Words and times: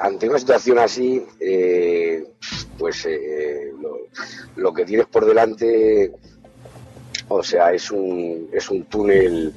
Ante 0.00 0.28
una 0.28 0.38
situación 0.38 0.78
así, 0.78 1.24
eh, 1.40 2.24
pues 2.78 3.06
eh, 3.06 3.72
lo, 4.56 4.72
que 4.72 4.84
tienes 4.84 5.06
por 5.06 5.24
delante, 5.24 6.12
o 7.28 7.42
sea, 7.42 7.72
es 7.72 7.90
un, 7.90 8.48
es 8.52 8.70
un 8.70 8.84
túnel 8.84 9.52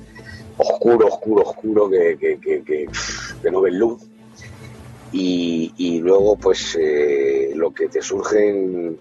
oscuro, 0.57 1.07
oscuro, 1.07 1.43
oscuro 1.43 1.89
que, 1.89 2.18
que, 2.20 2.64
que, 2.64 3.50
no 3.50 3.62
ves 3.62 3.73
luz. 3.73 4.02
Y, 5.12 6.00
luego, 6.02 6.36
pues 6.36 6.77
eh, 6.79 7.52
lo 7.55 7.73
que 7.73 7.88
te 7.88 8.02
surgen 8.02 9.00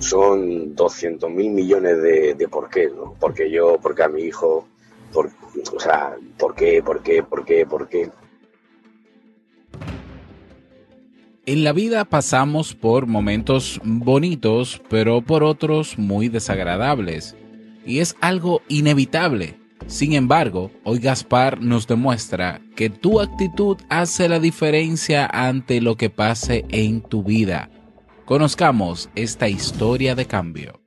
son 0.00 0.74
200 0.74 1.30
mil 1.30 1.50
millones 1.52 2.02
de, 2.02 2.48
por 2.50 2.68
qué, 2.68 2.88
¿no? 2.88 3.14
Porque 3.20 3.50
yo, 3.50 3.78
porque 3.80 4.02
a 4.02 4.08
mi 4.08 4.22
hijo, 4.22 4.66
o 5.14 5.80
sea, 5.80 6.16
¿por 6.38 6.54
qué, 6.54 6.82
por 6.82 7.02
qué, 7.02 7.22
por 7.22 7.44
qué, 7.44 7.66
por 7.66 7.88
qué? 7.88 8.10
En 11.46 11.62
la 11.62 11.74
vida 11.74 12.06
pasamos 12.06 12.74
por 12.74 13.06
momentos 13.06 13.78
bonitos, 13.84 14.80
pero 14.88 15.20
por 15.20 15.44
otros 15.44 15.98
muy 15.98 16.30
desagradables. 16.30 17.36
Y 17.84 17.98
es 17.98 18.16
algo 18.22 18.62
inevitable. 18.68 19.60
Sin 19.86 20.14
embargo, 20.14 20.70
hoy 20.84 21.00
Gaspar 21.00 21.60
nos 21.60 21.86
demuestra 21.86 22.62
que 22.74 22.88
tu 22.88 23.20
actitud 23.20 23.76
hace 23.90 24.26
la 24.26 24.40
diferencia 24.40 25.26
ante 25.26 25.82
lo 25.82 25.98
que 25.98 26.08
pase 26.08 26.64
en 26.70 27.02
tu 27.02 27.22
vida. 27.22 27.68
Conozcamos 28.24 29.10
esta 29.14 29.46
historia 29.46 30.14
de 30.14 30.24
cambio. 30.24 30.80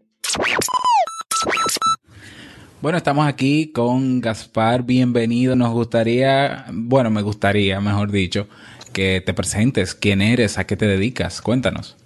Bueno, 2.81 2.97
estamos 2.97 3.27
aquí 3.27 3.71
con 3.71 4.21
Gaspar, 4.21 4.81
bienvenido. 4.81 5.55
Nos 5.55 5.71
gustaría, 5.71 6.65
bueno, 6.71 7.11
me 7.11 7.21
gustaría, 7.21 7.79
mejor 7.79 8.11
dicho, 8.11 8.47
que 8.89 9.21
te 9.25 9.33
presentes, 9.33 9.95
quién 9.95 10.21
eres, 10.21 10.57
a 10.57 10.65
qué 10.65 10.75
te 10.75 10.85
dedicas, 10.85 11.41
cuéntanos. 11.41 11.97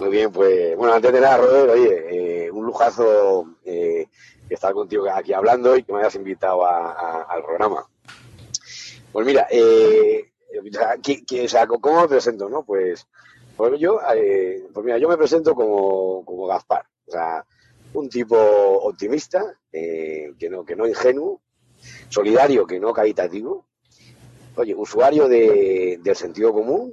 Muy 0.00 0.08
bien, 0.08 0.32
pues 0.32 0.76
bueno, 0.76 0.94
antes 0.94 1.12
de 1.12 1.20
nada, 1.20 1.36
Robert, 1.36 1.70
oye, 1.72 2.46
eh, 2.46 2.50
un 2.50 2.64
lujazo 2.64 3.46
eh, 3.66 4.06
estar 4.48 4.72
contigo 4.72 5.06
aquí 5.12 5.34
hablando 5.34 5.76
y 5.76 5.82
que 5.82 5.92
me 5.92 6.00
hayas 6.00 6.14
invitado 6.14 6.64
al 6.64 7.42
programa. 7.42 7.86
Pues 9.12 9.26
mira, 9.26 9.46
eh, 9.50 10.30
sea, 11.48 11.66
¿cómo 11.66 12.00
me 12.00 12.08
presento? 12.08 12.48
No? 12.48 12.62
Pues, 12.64 13.06
pues 13.56 13.78
yo, 13.78 14.00
eh, 14.14 14.64
pues 14.72 14.86
mira, 14.86 14.96
yo 14.96 15.06
me 15.06 15.18
presento 15.18 15.54
como, 15.54 16.24
como 16.24 16.46
Gaspar, 16.46 16.86
o 17.06 17.10
sea, 17.10 17.44
un 17.92 18.08
tipo 18.08 18.36
optimista, 18.36 19.54
que 19.70 20.48
no, 20.50 20.64
que 20.64 20.76
no 20.76 20.86
ingenuo, 20.86 21.42
solidario, 22.08 22.66
que 22.66 22.80
no 22.80 22.92
caritativo, 22.92 23.66
Oye, 24.60 24.74
usuario 24.74 25.26
de, 25.26 25.98
del 26.02 26.14
sentido 26.14 26.52
común, 26.52 26.92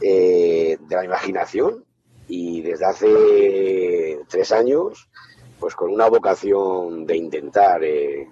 eh, 0.00 0.76
de 0.80 0.96
la 0.96 1.04
imaginación 1.04 1.84
y 2.26 2.60
desde 2.60 2.84
hace 2.84 4.18
tres 4.28 4.50
años, 4.50 5.08
pues 5.60 5.76
con 5.76 5.92
una 5.92 6.08
vocación 6.08 7.06
de 7.06 7.16
intentar, 7.16 7.84
eh, 7.84 8.26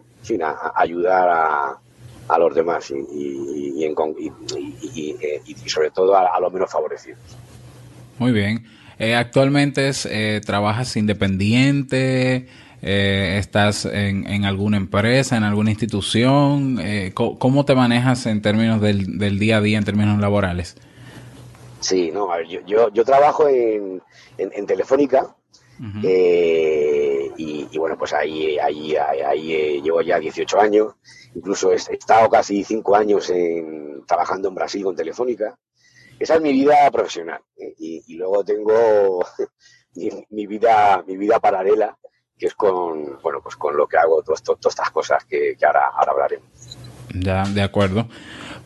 ayudar 0.74 1.28
a, 1.28 1.78
a, 2.26 2.38
los 2.40 2.52
demás 2.52 2.90
y, 2.90 3.84
y, 3.84 5.68
sobre 5.68 5.92
todo 5.92 6.16
a, 6.16 6.40
los 6.40 6.52
menos 6.52 6.72
favorecidos. 6.72 7.20
Muy 8.18 8.32
bien. 8.32 8.66
Eh, 8.98 9.14
actualmente 9.14 9.92
trabajas 10.44 10.96
independiente, 10.96 12.48
eh, 12.82 13.36
estás 13.38 13.84
en, 13.84 14.44
alguna 14.44 14.78
empresa, 14.78 15.36
en 15.36 15.44
alguna 15.44 15.70
institución, 15.70 16.78
eh, 16.80 17.12
¿cómo 17.14 17.64
te 17.64 17.74
manejas 17.74 18.24
en 18.26 18.40
términos 18.40 18.80
del, 18.80 19.18
del, 19.18 19.38
día 19.38 19.58
a 19.58 19.60
día, 19.60 19.76
en 19.76 19.84
términos 19.84 20.18
laborales? 20.18 20.76
Sí, 21.80 22.10
no, 22.10 22.32
a 22.32 22.38
ver, 22.38 22.48
yo, 22.48 22.60
yo, 22.66 22.90
yo 22.92 23.04
trabajo 23.04 23.48
en, 23.48 24.02
en, 24.38 24.66
Telefónica 24.66 25.34
eh, 26.02 27.30
y, 27.36 27.78
bueno, 27.78 27.96
pues 27.98 28.12
ahí, 28.12 28.58
ahí, 28.58 28.96
ahí, 28.96 29.80
llevo 29.82 30.00
ya 30.00 30.19
18 30.19 30.60
años, 30.60 30.94
incluso 31.34 31.72
he 31.72 31.76
estado 31.76 32.28
casi 32.30 32.64
5 32.64 32.96
años 32.96 33.28
en, 33.30 34.04
trabajando 34.06 34.48
en 34.48 34.54
Brasil 34.54 34.84
con 34.84 34.96
Telefónica. 34.96 35.58
Esa 36.19 36.34
es 36.34 36.40
mi 36.42 36.52
vida 36.52 36.90
profesional 36.90 37.40
y, 37.78 38.02
y 38.06 38.14
luego 38.16 38.44
tengo 38.44 39.24
mi, 39.94 40.10
mi, 40.30 40.46
vida, 40.46 41.02
mi 41.06 41.16
vida 41.16 41.40
paralela 41.40 41.96
que 42.40 42.46
es 42.46 42.54
con, 42.54 43.20
bueno, 43.22 43.40
pues 43.42 43.54
con 43.54 43.76
lo 43.76 43.86
que 43.86 43.98
hago, 43.98 44.22
todas 44.22 44.42
estas 44.66 44.90
cosas 44.90 45.24
que, 45.26 45.56
ahora, 45.64 45.90
ahora 45.94 46.12
hablaremos. 46.12 46.48
Ya, 47.14 47.44
de 47.44 47.60
acuerdo. 47.60 48.08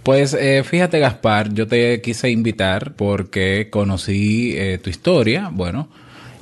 Pues 0.05 0.33
eh, 0.35 0.63
fíjate, 0.65 1.01
Gaspar, 1.01 1.53
yo 1.53 1.67
te 1.67 2.01
quise 2.01 2.31
invitar 2.31 2.95
porque 2.95 3.69
conocí 3.71 4.55
eh, 4.57 4.79
tu 4.79 4.91
historia, 4.91 5.51
bueno, 5.51 5.89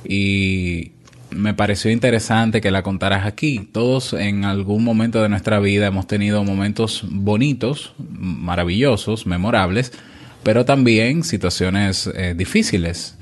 y 0.03 0.91
me 1.31 1.55
pareció 1.55 1.89
interesante 1.89 2.61
que 2.61 2.69
la 2.69 2.83
contaras 2.83 3.25
aquí. 3.25 3.67
Todos 3.71 4.13
en 4.13 4.45
algún 4.45 4.83
momento 4.83 5.23
de 5.23 5.29
nuestra 5.29 5.59
vida 5.59 5.87
hemos 5.87 6.05
tenido 6.05 6.43
momentos 6.43 7.03
bonitos, 7.09 7.95
maravillosos, 7.97 9.25
memorables, 9.25 9.91
pero 10.43 10.65
también 10.65 11.23
situaciones 11.23 12.11
eh, 12.13 12.35
difíciles. 12.35 13.17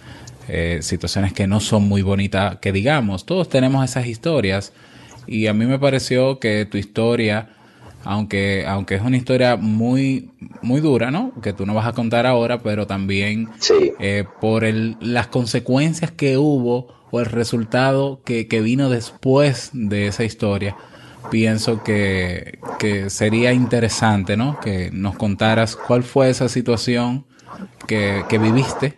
Eh, 0.48 0.80
situaciones 0.82 1.34
que 1.34 1.48
no 1.48 1.60
son 1.60 1.88
muy 1.88 2.02
bonitas, 2.02 2.58
que 2.58 2.72
digamos, 2.72 3.26
todos 3.26 3.48
tenemos 3.48 3.86
esas 3.86 4.08
historias 4.08 4.74
y 5.28 5.48
a 5.48 5.54
mí 5.54 5.66
me 5.66 5.78
pareció 5.78 6.40
que 6.40 6.66
tu 6.66 6.78
historia, 6.78 7.50
aunque, 8.04 8.66
aunque 8.68 8.96
es 8.96 9.02
una 9.02 9.18
historia 9.18 9.56
muy, 9.56 10.32
muy 10.62 10.82
dura, 10.82 11.12
¿no? 11.12 11.32
Que 11.42 11.54
tú 11.54 11.66
no 11.66 11.74
vas 11.76 11.88
a 11.88 11.94
contar 11.94 12.26
ahora, 12.26 12.60
pero 12.60 12.88
también 12.88 13.50
eh, 14.00 14.26
por 14.42 14.64
el, 14.64 14.98
las 15.00 15.28
consecuencias 15.28 16.12
que 16.12 16.38
hubo 16.38 16.88
o 17.12 17.20
el 17.20 17.28
resultado 17.28 18.22
que, 18.26 18.48
que 18.48 18.62
vino 18.62 18.90
después 18.90 19.70
de 19.74 20.08
esa 20.08 20.24
historia, 20.24 20.76
pienso 21.30 21.84
que, 21.84 22.58
que, 22.80 23.10
sería 23.12 23.54
interesante, 23.54 24.38
¿no? 24.38 24.60
Que 24.60 24.90
nos 24.92 25.16
contaras 25.16 25.76
cuál 25.76 26.04
fue 26.04 26.30
esa 26.30 26.50
situación 26.50 27.26
que, 27.86 28.24
que 28.28 28.40
viviste 28.40 28.98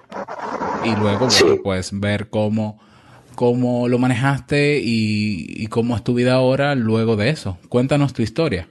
y 0.84 0.96
luego 0.96 1.28
pues 1.64 1.98
ver 2.00 2.30
cómo, 2.30 2.80
cómo 3.36 3.88
lo 3.88 3.98
manejaste 4.00 4.80
y, 4.82 5.68
cómo 5.68 5.96
es 5.96 6.04
tu 6.04 6.14
vida 6.14 6.34
ahora 6.34 6.76
luego 6.76 7.16
de 7.16 7.30
eso. 7.30 7.58
Cuéntanos 7.70 8.14
tu 8.14 8.22
historia. 8.22 8.70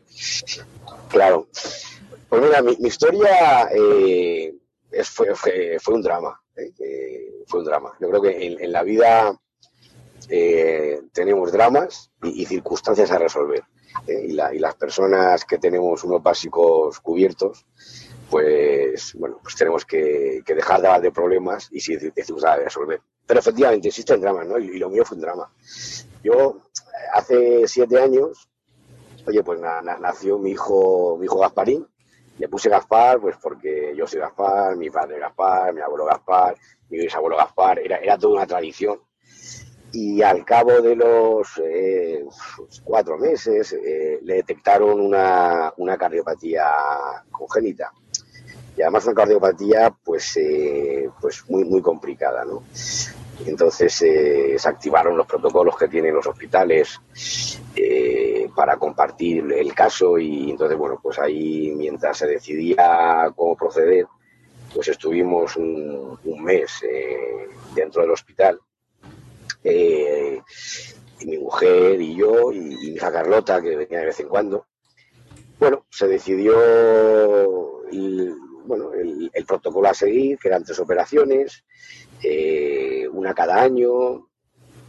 Claro. 1.09 1.49
Pues 2.29 2.43
mira, 2.43 2.63
mi, 2.63 2.77
historia 2.87 3.69
eh, 3.75 4.55
fue, 5.05 5.35
fue, 5.35 5.95
un 5.95 6.03
drama. 6.03 6.41
Eh, 6.57 7.43
fue 7.47 7.61
un 7.61 7.67
drama. 7.67 7.93
Yo 8.01 8.09
creo 8.09 8.23
que 8.23 8.47
en, 8.47 8.73
la 8.73 8.83
vida 8.83 9.39
eh, 10.29 11.01
tenemos 11.13 11.53
dramas 11.53 12.11
y, 12.23 12.47
circunstancias 12.47 13.11
a 13.11 13.19
resolver. 13.19 13.63
Y, 14.07 14.33
y, 14.33 14.59
las 14.59 14.75
personas 14.77 15.45
que 15.45 15.59
tenemos 15.59 16.05
unos 16.05 16.23
básicos 16.23 16.99
cubiertos, 17.01 17.67
pues 18.33 19.13
bueno, 19.13 19.41
pues 19.43 19.55
tenemos 19.57 19.85
que, 19.85 20.43
dejar 20.47 20.81
de 20.81 20.87
hablar 20.87 21.03
de 21.03 21.13
problemas 21.13 21.69
y 21.71 21.81
si 21.81 21.97
decimos 21.97 22.43
a 22.47 22.57
resolver. 22.57 23.03
Pero 23.27 23.41
efectivamente 23.41 23.89
existen 23.89 24.23
dramas, 24.23 24.47
¿no? 24.47 24.59
Y, 24.59 24.79
lo 24.79 24.89
mío 24.89 25.05
fue 25.05 25.17
un 25.17 25.21
drama. 25.21 25.53
Yo 26.25 26.63
hace 27.13 27.69
siete 27.69 28.01
años, 28.01 28.49
oye, 29.27 29.45
pues 29.45 29.61
nació 29.61 30.39
mi 30.39 30.53
hijo, 30.53 31.19
mi 31.19 31.27
hijo 31.27 31.41
Gasparín. 31.41 31.87
Le 32.39 32.49
puse 32.49 32.71
Gaspar, 32.71 33.21
pues 33.21 33.37
porque 33.37 33.93
yo 33.95 34.07
soy 34.07 34.21
Gaspar, 34.21 34.77
mi 34.77 34.89
padre 34.89 35.19
Gaspar, 35.19 35.75
mi 35.75 35.83
abuelo 35.83 36.07
Gaspar, 36.07 36.57
mi 36.89 37.01
bisabuelo 37.01 37.37
Gaspar, 37.37 37.81
era, 37.81 37.99
era 37.99 38.17
toda 38.17 38.33
una 38.33 38.47
tradición. 38.47 38.99
Y 39.93 40.23
al 40.23 40.43
cabo 40.47 40.81
de 40.81 40.97
los 40.97 41.61
eh, 41.63 42.25
cuatro 42.83 43.19
meses 43.19 43.75
eh, 43.75 44.21
le 44.23 44.37
detectaron 44.37 44.99
una, 44.99 45.75
una 45.77 45.99
cardiopatía 45.99 46.65
congénita 47.31 47.93
y 48.77 48.83
además 48.83 49.05
una 49.07 49.15
cardiopatía 49.15 49.95
pues 50.05 50.37
eh, 50.37 51.09
pues 51.21 51.45
muy 51.49 51.65
muy 51.65 51.83
complicada 51.83 52.45
no 52.45 52.63
entonces 53.45 54.03
eh, 54.03 54.55
se 54.57 54.69
activaron 54.69 55.17
los 55.17 55.27
protocolos 55.27 55.77
que 55.77 55.89
tienen 55.89 56.15
los 56.15 56.27
hospitales 56.27 57.01
eh, 57.75 58.49
para 58.55 58.77
compartir 58.77 59.53
el 59.53 59.75
caso 59.75 60.19
y 60.19 60.51
entonces 60.51 60.79
bueno 60.79 60.99
pues 61.03 61.19
ahí 61.19 61.73
mientras 61.77 62.19
se 62.19 62.27
decidía 62.27 63.31
cómo 63.35 63.57
proceder 63.57 64.07
pues 64.73 64.89
estuvimos 64.89 65.57
un, 65.57 66.19
mes 66.43 66.81
dentro 67.75 68.03
del 68.03 68.11
hospital 68.11 68.59
y 69.63 71.27
mi 71.27 71.39
mujer 71.39 72.01
y 72.01 72.17
yo 72.17 72.53
y 72.53 72.61
mi 72.61 72.75
hija 72.95 73.13
Carlota 73.13 73.61
que 73.61 73.77
venía 73.77 74.01
de 74.01 74.07
vez 74.07 74.21
en 74.21 74.29
cuando. 74.29 74.67
Bueno 75.59 75.85
se 75.91 76.09
decidió 76.09 76.55
bueno, 78.65 78.93
el, 78.93 79.31
protocolo 79.47 79.89
a 79.89 79.95
seguir, 79.95 80.39
que 80.39 80.49
eran 80.49 80.65
tres 80.65 80.79
operaciones, 80.79 81.65
eh, 82.23 83.07
una 83.13 83.35
cada 83.35 83.63
año, 83.63 84.29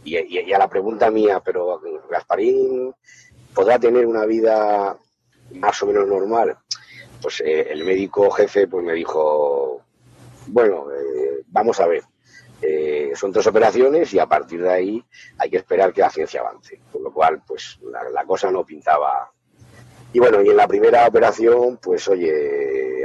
y, 0.04 0.52
a 0.52 0.58
la 0.58 0.68
pregunta 0.68 1.10
mía, 1.10 1.40
pero 1.44 1.80
Gasparín 2.10 2.92
podrá 3.54 3.78
tener 3.78 4.06
una 4.06 4.26
vida 4.26 4.96
más 5.52 5.82
o 5.82 5.86
menos 5.86 6.06
normal. 6.06 6.58
pues 7.22 7.40
el 7.40 7.84
médico 7.84 8.30
jefe 8.30 8.66
pues 8.66 8.84
me 8.84 8.92
dijo, 8.92 9.80
bueno, 10.48 10.88
vamos 11.46 11.80
a 11.80 11.86
ver, 11.86 12.02
son 13.14 13.32
tres 13.32 13.46
operaciones 13.46 14.12
y 14.12 14.18
a 14.18 14.26
partir 14.26 14.62
de 14.62 14.70
ahí 14.70 15.04
hay 15.38 15.50
que 15.50 15.58
esperar 15.58 15.92
que 15.92 16.00
la 16.00 16.10
ciencia 16.10 16.40
avance. 16.40 16.80
Con 16.90 17.02
lo 17.02 17.12
cual, 17.12 17.42
pues 17.46 17.78
la, 18.12 18.24
cosa 18.24 18.50
no 18.50 18.64
pintaba. 18.64 19.30
Y 20.12 20.18
bueno, 20.18 20.42
y 20.42 20.48
en 20.50 20.56
la 20.56 20.68
primera 20.68 21.06
operación, 21.06 21.78
pues 21.78 22.06
oye, 22.08 22.53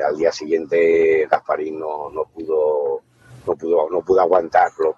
al 0.08 0.18
día 0.18 0.32
siguiente 0.32 1.28
Gasparín 1.30 1.80
no, 1.80 2.10
no 2.10 2.26
pudo, 2.26 3.02
no 3.46 3.56
pudo, 3.56 3.90
no 3.90 4.02
pudo 4.02 4.22
aguantarlo 4.22 4.96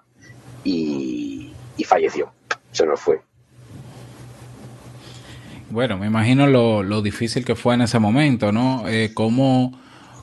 y, 0.64 1.52
falleció. 1.84 2.30
Se 2.70 2.86
nos 2.86 3.00
fue. 3.00 3.20
Bueno, 5.68 5.98
me 5.98 6.06
imagino 6.06 6.46
lo, 6.46 6.82
lo, 6.82 7.02
difícil 7.02 7.44
que 7.44 7.54
fue 7.54 7.74
en 7.74 7.82
ese 7.82 7.98
momento, 7.98 8.52
¿no? 8.52 8.88
Eh, 8.88 9.10
¿cómo, 9.12 9.78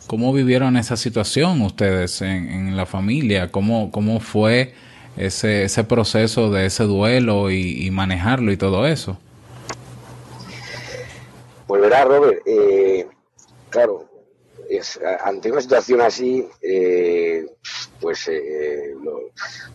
¿Cómo 0.10 0.34
vivieron 0.34 0.76
esa 0.76 0.98
situación 0.98 1.62
ustedes 1.62 2.24
en, 2.24 2.76
la 2.76 2.88
familia? 2.88 3.52
¿Cómo, 3.52 3.92
cómo 3.92 4.20
fue 4.20 4.74
ese, 5.16 5.66
ese 5.66 5.84
proceso 5.84 6.50
de 6.50 6.66
ese 6.66 6.86
duelo 6.86 7.52
y, 7.52 7.92
manejarlo 7.92 8.52
y 8.52 8.58
todo 8.58 8.88
eso? 8.88 9.20
Pues 11.68 11.80
verá, 11.80 12.06
Robert, 12.06 12.42
eh, 12.48 13.08
claro, 13.70 14.09
es, 14.70 15.00
ante 15.24 15.52
una 15.52 15.62
situación 15.62 16.02
así, 16.02 16.48
eh, 16.62 17.46
pues 18.00 18.28
eh, 18.28 18.94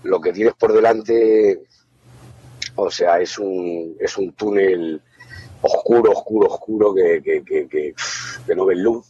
lo, 0.05 0.21
que 0.21 0.33
tienes 0.33 0.55
por 0.55 0.73
delante, 0.73 1.63
o 2.77 2.91
sea, 2.91 3.21
es 3.21 3.39
un, 3.39 3.97
es 3.99 4.17
un 4.17 4.33
túnel 4.35 5.03
oscuro, 5.63 6.13
oscuro, 6.13 6.49
oscuro 6.49 6.95
que, 6.95 7.95
no 8.55 8.67
ves 8.67 8.79
luz. 8.79 9.07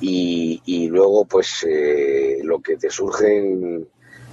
Y, 0.00 0.88
luego, 0.88 1.24
pues, 1.24 1.66
lo 2.44 2.60
que 2.60 2.76
te 2.76 2.88
surgen 2.88 3.88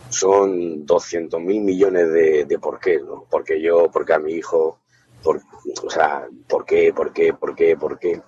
son 0.09 0.85
200 0.85 1.41
mil 1.41 1.61
millones 1.61 2.11
de, 2.47 2.59
por 2.61 2.79
qué, 2.79 2.99
¿no? 2.99 3.25
Porque 3.31 3.59
yo, 3.59 3.89
porque 3.91 4.13
a 4.13 4.19
mi 4.19 4.33
hijo, 4.33 4.79
por, 5.23 5.41
o 5.83 5.89
sea, 5.89 6.27
¿por 6.47 6.65
qué, 6.65 6.93
por 6.93 7.11
qué, 7.11 7.33
por 7.33 7.55
qué, 7.55 7.75
por 7.75 7.97
qué? 7.97 8.21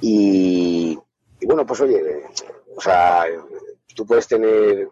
Y 0.00 0.98
bueno, 1.50 1.66
pues 1.66 1.80
oye, 1.80 2.00
o 2.76 2.80
sea, 2.80 3.24
tú 3.96 4.06
puedes 4.06 4.28
tener, 4.28 4.88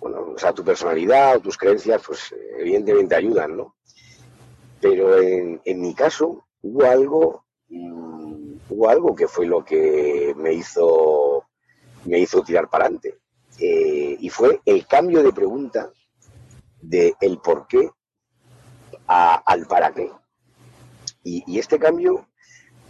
bueno, 0.00 0.32
o 0.34 0.38
sea, 0.38 0.54
tu 0.54 0.64
personalidad 0.64 1.36
o 1.36 1.40
tus 1.40 1.58
creencias, 1.58 2.02
pues 2.06 2.34
evidentemente 2.58 3.14
ayudan, 3.14 3.58
¿no? 3.58 3.76
Pero 4.80 5.18
en, 5.18 5.60
en 5.66 5.80
mi 5.82 5.94
caso 5.94 6.46
hubo 6.62 6.84
algo, 6.86 7.44
mm, 7.68 8.54
hubo 8.70 8.88
algo 8.88 9.14
que 9.14 9.28
fue 9.28 9.44
lo 9.44 9.62
que 9.62 10.32
me 10.34 10.54
hizo, 10.54 11.44
me 12.06 12.20
hizo 12.20 12.42
tirar 12.42 12.70
para 12.70 12.86
adelante. 12.86 13.18
Eh, 13.60 14.16
y 14.18 14.30
fue 14.30 14.62
el 14.64 14.86
cambio 14.86 15.22
de 15.22 15.34
pregunta 15.34 15.92
de 16.80 17.16
el 17.20 17.38
por 17.38 17.66
qué 17.66 17.90
al 19.06 19.66
para 19.66 19.92
qué. 19.92 20.10
Y, 21.22 21.58
este 21.58 21.78
cambio, 21.78 22.28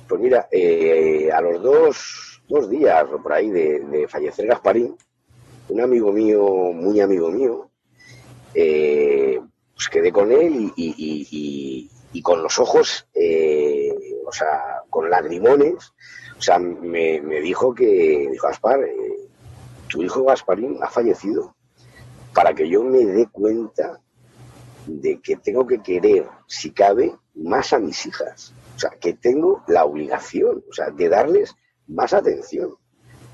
pues 0.06 0.21
mira, 0.21 0.47
eh, 0.53 1.32
a 1.32 1.41
los 1.41 1.61
dos, 1.61 2.27
dos, 2.49 2.69
días 2.71 3.05
o 3.12 3.23
por 3.23 3.33
ahí 3.33 3.50
de, 3.50 4.06
fallecer 4.09 4.47
Gasparín, 4.47 4.97
un 5.69 5.81
amigo 5.81 6.12
mío, 6.12 6.43
muy 6.73 7.00
amigo 7.00 7.31
mío, 7.31 7.71
eh, 8.55 9.41
pues 9.75 9.89
quedé 9.89 10.11
con 10.11 10.33
él 10.33 10.73
y, 10.77 11.89
con 12.23 12.43
los 12.43 12.59
ojos, 12.59 13.06
o 13.15 14.33
sea, 14.33 14.83
con 14.91 15.09
lagrimones, 15.09 15.93
o 16.39 16.43
sea, 16.43 16.59
me, 16.59 17.21
dijo 17.41 17.75
que, 17.75 18.29
dijo 18.31 18.47
Gaspar, 18.47 18.81
tu 19.89 20.03
hijo 20.03 20.25
Gasparín 20.25 20.79
ha 20.83 20.89
fallecido 20.89 21.55
para 22.35 22.55
que 22.55 22.69
yo 22.69 22.85
me 22.85 23.05
dé 23.05 23.27
cuenta 23.27 24.00
de 24.87 25.21
que 25.21 25.37
tengo 25.37 25.67
que 25.67 25.83
querer, 25.83 26.29
si 26.47 26.71
cabe, 26.71 27.17
más 27.35 27.73
a 27.73 27.79
mis 27.79 28.06
hijas. 28.06 28.55
O 28.77 28.79
sea, 28.79 28.91
que 28.91 29.15
tengo 29.15 29.65
la 29.67 29.85
obligación, 29.85 30.65
o 30.69 30.73
sea, 30.73 30.91
de 30.91 31.09
darles 31.09 31.55
más 31.88 32.12
atención. 32.12 32.75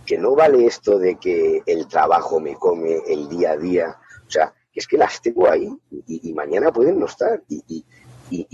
Que 0.07 0.19
no 0.19 0.35
vale 0.35 0.67
esto 0.67 0.99
de 0.99 1.17
que 1.17 1.63
el 1.67 1.89
trabajo 1.89 2.41
me 2.41 2.55
come 2.55 3.03
el 3.07 3.29
día 3.29 3.53
a 3.53 3.57
día. 3.57 3.99
O 4.27 4.31
sea, 4.31 4.53
que 4.73 4.81
es 4.81 4.87
que 4.87 4.99
las 4.99 5.21
tengo 5.23 5.49
ahí 5.49 5.71
y, 6.07 6.33
mañana 6.35 6.73
pueden 6.73 6.99
no 6.99 7.07
estar. 7.07 7.43
Y, 7.49 7.85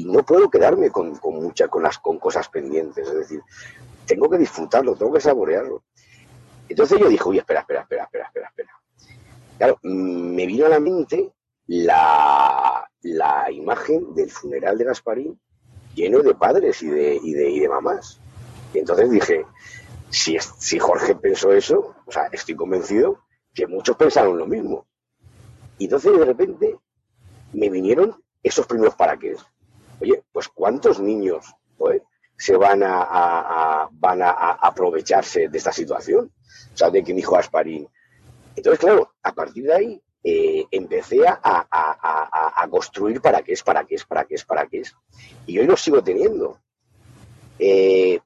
no 0.04 0.24
puedo 0.24 0.50
quedarme 0.50 0.90
con, 0.90 1.16
con 1.16 1.36
muchas, 1.36 1.68
con 1.68 1.82
las 1.82 1.98
con 1.98 2.18
cosas 2.18 2.48
pendientes. 2.48 3.08
Es 3.08 3.14
decir, 3.14 3.40
tengo 4.06 4.28
que 4.28 4.38
disfrutarlo, 4.38 4.96
tengo 4.96 5.12
que 5.12 5.20
saborearlo. 5.20 5.82
Entonces 6.68 6.98
yo 7.00 7.08
dije, 7.08 7.24
uy, 7.26 7.38
espera, 7.38 7.60
espera, 7.60 7.82
espera, 7.82 8.04
espera, 8.04 8.26
espera, 8.26 8.48
espera. 8.48 8.70
Claro, 9.58 9.78
mm, 9.82 10.34
me 10.34 10.46
vino 10.46 10.66
a 10.66 10.68
la 10.68 10.80
mente 10.80 11.32
la, 11.66 12.88
imagen 13.50 14.14
del 14.14 14.30
funeral 14.30 14.78
de 14.78 14.84
Gasparín 14.84 15.40
lleno 15.94 16.20
de 16.20 16.34
padres 16.34 16.82
y 16.82 16.88
de, 16.88 17.20
y 17.22 17.32
de, 17.32 17.50
y 17.50 17.60
de 17.60 17.68
mamás. 17.68 18.20
Y 18.72 18.78
entonces 18.78 19.10
dije, 19.10 19.44
si, 20.10 20.38
si 20.38 20.78
Jorge 20.78 21.14
pensó 21.14 21.52
eso, 21.52 21.94
o 22.06 22.12
sea, 22.12 22.28
estoy 22.32 22.54
convencido 22.54 23.20
que 23.54 23.66
muchos 23.66 23.96
pensaron 23.96 24.38
lo 24.38 24.46
mismo. 24.46 24.86
Y 25.78 25.84
entonces 25.84 26.18
de 26.18 26.24
repente 26.24 26.78
me 27.52 27.70
vinieron 27.70 28.22
esos 28.42 28.66
primeros 28.66 28.94
para 28.94 29.16
qué. 29.16 29.36
Oye, 30.00 30.22
pues 30.32 30.48
¿cuántos 30.48 31.00
niños 31.00 31.54
se 32.36 32.56
van 32.56 32.82
a, 32.82 33.88
van 33.92 34.22
a, 34.22 34.30
aprovecharse 34.30 35.48
de 35.48 35.58
esta 35.58 35.72
situación? 35.72 36.32
o 36.72 36.76
sea, 36.76 36.90
de 36.90 37.02
que 37.02 37.14
mi 37.14 37.20
hijo 37.20 37.36
Asparín. 37.36 37.88
Entonces, 38.56 38.80
claro, 38.80 39.12
a 39.22 39.32
partir 39.32 39.64
de 39.64 39.74
ahí 39.74 40.02
eh, 40.22 40.66
empecé 40.70 41.20
a, 41.26 42.68
construir 42.70 43.20
para 43.20 43.42
qué 43.42 43.52
es, 43.52 43.62
para 43.62 43.84
qué 43.84 43.96
es, 43.96 44.04
para 44.04 44.24
qué 44.24 44.34
es, 44.34 44.44
para 44.44 44.66
qué 44.66 44.80
es. 44.80 44.94
Y 45.46 45.58
hoy 45.58 45.66
lo 45.66 45.76
sigo 45.76 46.02
teniendo. 46.02 46.58
Eh, 47.58 48.20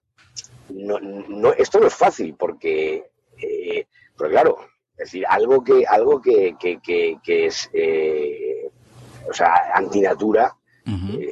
no, 0.70 1.52
esto 1.52 1.80
no 1.80 1.86
es 1.86 1.94
fácil 1.94 2.34
porque, 2.38 3.10
eh, 3.38 3.86
pero 4.16 4.30
claro, 4.30 4.58
es 4.92 5.06
decir, 5.06 5.24
algo 5.28 5.62
que, 5.62 5.84
algo 5.86 6.20
que, 6.20 6.56
es, 7.26 7.70
o 9.28 9.32
sea, 9.32 9.72
antinatura, 9.74 10.56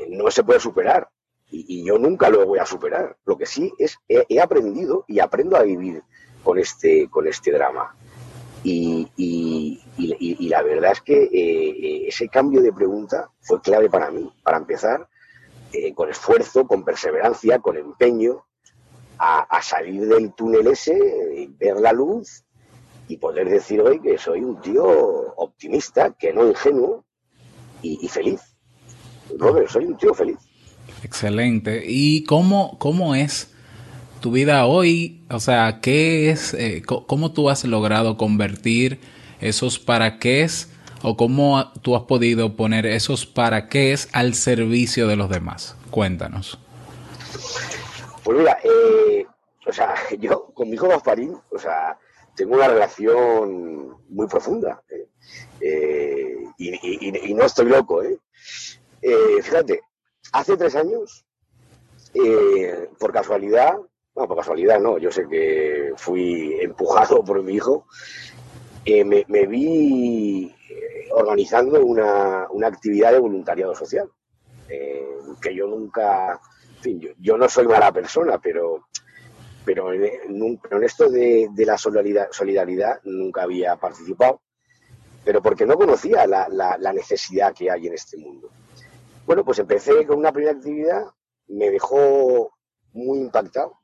no 0.08 0.31
se 0.31 0.44
puede 0.44 0.61
superar. 0.61 1.08
Y, 1.50 1.84
yo 1.84 1.99
nunca 1.99 2.31
lo 2.31 2.46
voy 2.46 2.58
a 2.58 2.67
superar. 2.67 3.17
Lo 3.26 3.37
que 3.37 3.46
sí 3.46 3.73
es, 3.79 3.99
he 4.08 4.40
aprendido 4.40 5.05
y 5.06 5.20
aprendo 5.20 5.56
a 5.56 5.62
vivir 5.62 6.03
con 6.43 6.58
este, 6.58 7.08
con 7.08 7.27
este 7.27 7.53
drama. 7.53 7.94
Y, 8.65 9.08
y, 9.17 10.48
la 10.48 10.62
verdad 10.62 10.93
es 10.93 11.01
que 11.01 11.24
eh, 11.24 12.08
ese 12.08 12.29
cambio 12.29 12.62
de 12.62 12.72
pregunta 12.72 13.31
fue 13.41 13.60
clave 13.60 13.91
para 13.91 14.10
mí, 14.10 14.31
para 14.43 14.58
empezar, 14.58 15.08
eh, 15.72 15.94
con 15.94 16.10
esfuerzo, 16.10 16.67
con 16.67 16.84
perseverancia, 16.84 17.58
con 17.58 17.77
empeño, 17.77 18.44
a, 19.19 19.63
salir 19.63 20.07
del 20.07 20.33
túnel 20.33 20.67
ese, 20.67 21.49
ver 21.59 21.77
la 21.77 21.93
luz 21.93 22.45
y 23.09 23.17
poder 23.17 23.49
decir 23.49 23.81
hoy 23.81 24.01
que 24.01 24.19
soy 24.19 24.41
un 24.41 24.61
tío 24.61 24.85
optimista, 25.37 26.13
que 26.19 26.33
no 26.33 26.49
ingenuo 26.49 27.05
y, 27.83 28.09
feliz. 28.09 28.41
Robert, 29.39 29.69
soy 29.69 29.87
un 29.87 29.97
tío 29.97 30.15
feliz. 30.15 30.39
Excelente. 31.03 31.83
¿Y 31.87 32.25
cómo, 32.25 32.79
cómo 32.79 33.15
es 33.15 33.53
tu 34.21 34.31
vida 34.31 34.67
hoy, 34.67 35.21
o 35.31 35.41
sea, 35.41 35.81
¿qué 35.83 36.31
es, 36.31 36.55
eh, 36.55 36.83
cómo 36.87 37.33
tú 37.33 37.51
has 37.51 37.65
logrado 37.65 38.17
convertir 38.17 39.01
esos 39.41 39.79
para 39.79 40.19
qué 40.19 40.49
o 41.03 41.17
cómo 41.17 41.73
tú 41.83 41.97
has 41.97 42.05
podido 42.05 42.55
poner 42.55 42.87
esos 42.87 43.27
para 43.27 43.69
qué 43.69 43.95
al 44.13 44.35
servicio 44.35 45.09
de 45.09 45.17
los 45.17 45.29
demás? 45.29 45.77
Cuéntanos. 45.91 46.59
Pues 48.24 48.38
mira, 48.38 48.58
eh, 48.62 49.26
o 49.67 49.72
sea, 49.72 49.94
yo 50.19 50.52
con 50.55 50.69
mi 50.69 50.74
hijo 50.74 50.88
Gasparín, 50.88 51.36
o 51.50 51.58
sea, 51.58 51.98
tengo 52.34 52.55
una 52.55 52.69
relación 52.69 53.96
muy 54.08 54.26
profunda 54.26 54.82
eh, 55.60 56.36
y, 56.56 57.34
no 57.34 57.44
estoy 57.44 57.67
loco, 57.67 58.02
¿eh? 58.02 58.19
fíjate, 59.43 59.82
hace 60.32 60.56
tres 60.56 60.76
años, 60.76 61.24
por 62.98 63.12
casualidad, 63.12 63.76
no, 64.14 64.29
por 64.29 64.36
casualidad 64.36 64.79
no, 64.79 64.98
yo 64.98 65.10
sé 65.10 65.26
que 65.26 65.93
fui 65.96 66.55
empujado 66.60 67.24
por 67.24 67.43
mi 67.43 67.55
hijo. 67.55 67.86
Eh, 68.84 69.05
me, 69.05 69.46
vi 69.46 70.55
eh, 70.69 71.08
organizando 71.12 71.84
una, 71.84 72.48
actividad 72.67 73.12
de 73.12 73.20
voluntariado 73.20 73.74
social, 73.74 74.10
eh, 74.69 75.06
que 75.41 75.55
yo 75.55 75.67
nunca, 75.67 76.41
fin, 76.82 77.15
yo, 77.19 77.36
no 77.36 77.48
soy 77.48 77.67
mala 77.67 77.93
persona, 77.93 78.39
pero, 78.39 78.89
pero, 79.65 79.93
en, 79.93 80.82
esto 80.82 81.08
de, 81.08 81.48
la 81.56 81.79
solidaridad, 81.79 82.29
solidaridad, 82.31 83.01
nunca 83.05 83.43
había 83.43 83.77
participado, 83.77 84.43
pero 85.24 85.41
porque 85.41 85.67
no 85.67 85.77
conocía 85.77 86.27
la, 86.27 86.48
la 86.48 86.93
necesidad 86.93 87.55
que 87.55 87.70
hay 87.70 87.86
en 87.86 87.94
este 87.94 88.17
mundo. 88.19 88.51
Bueno, 89.24 89.44
pues 89.44 89.58
empecé 89.60 90.05
con 90.05 90.19
una 90.19 90.32
primera 90.32 90.56
actividad, 90.56 91.06
me 91.48 91.70
dejó 91.70 92.53
muy 92.93 93.19
impactado 93.19 93.79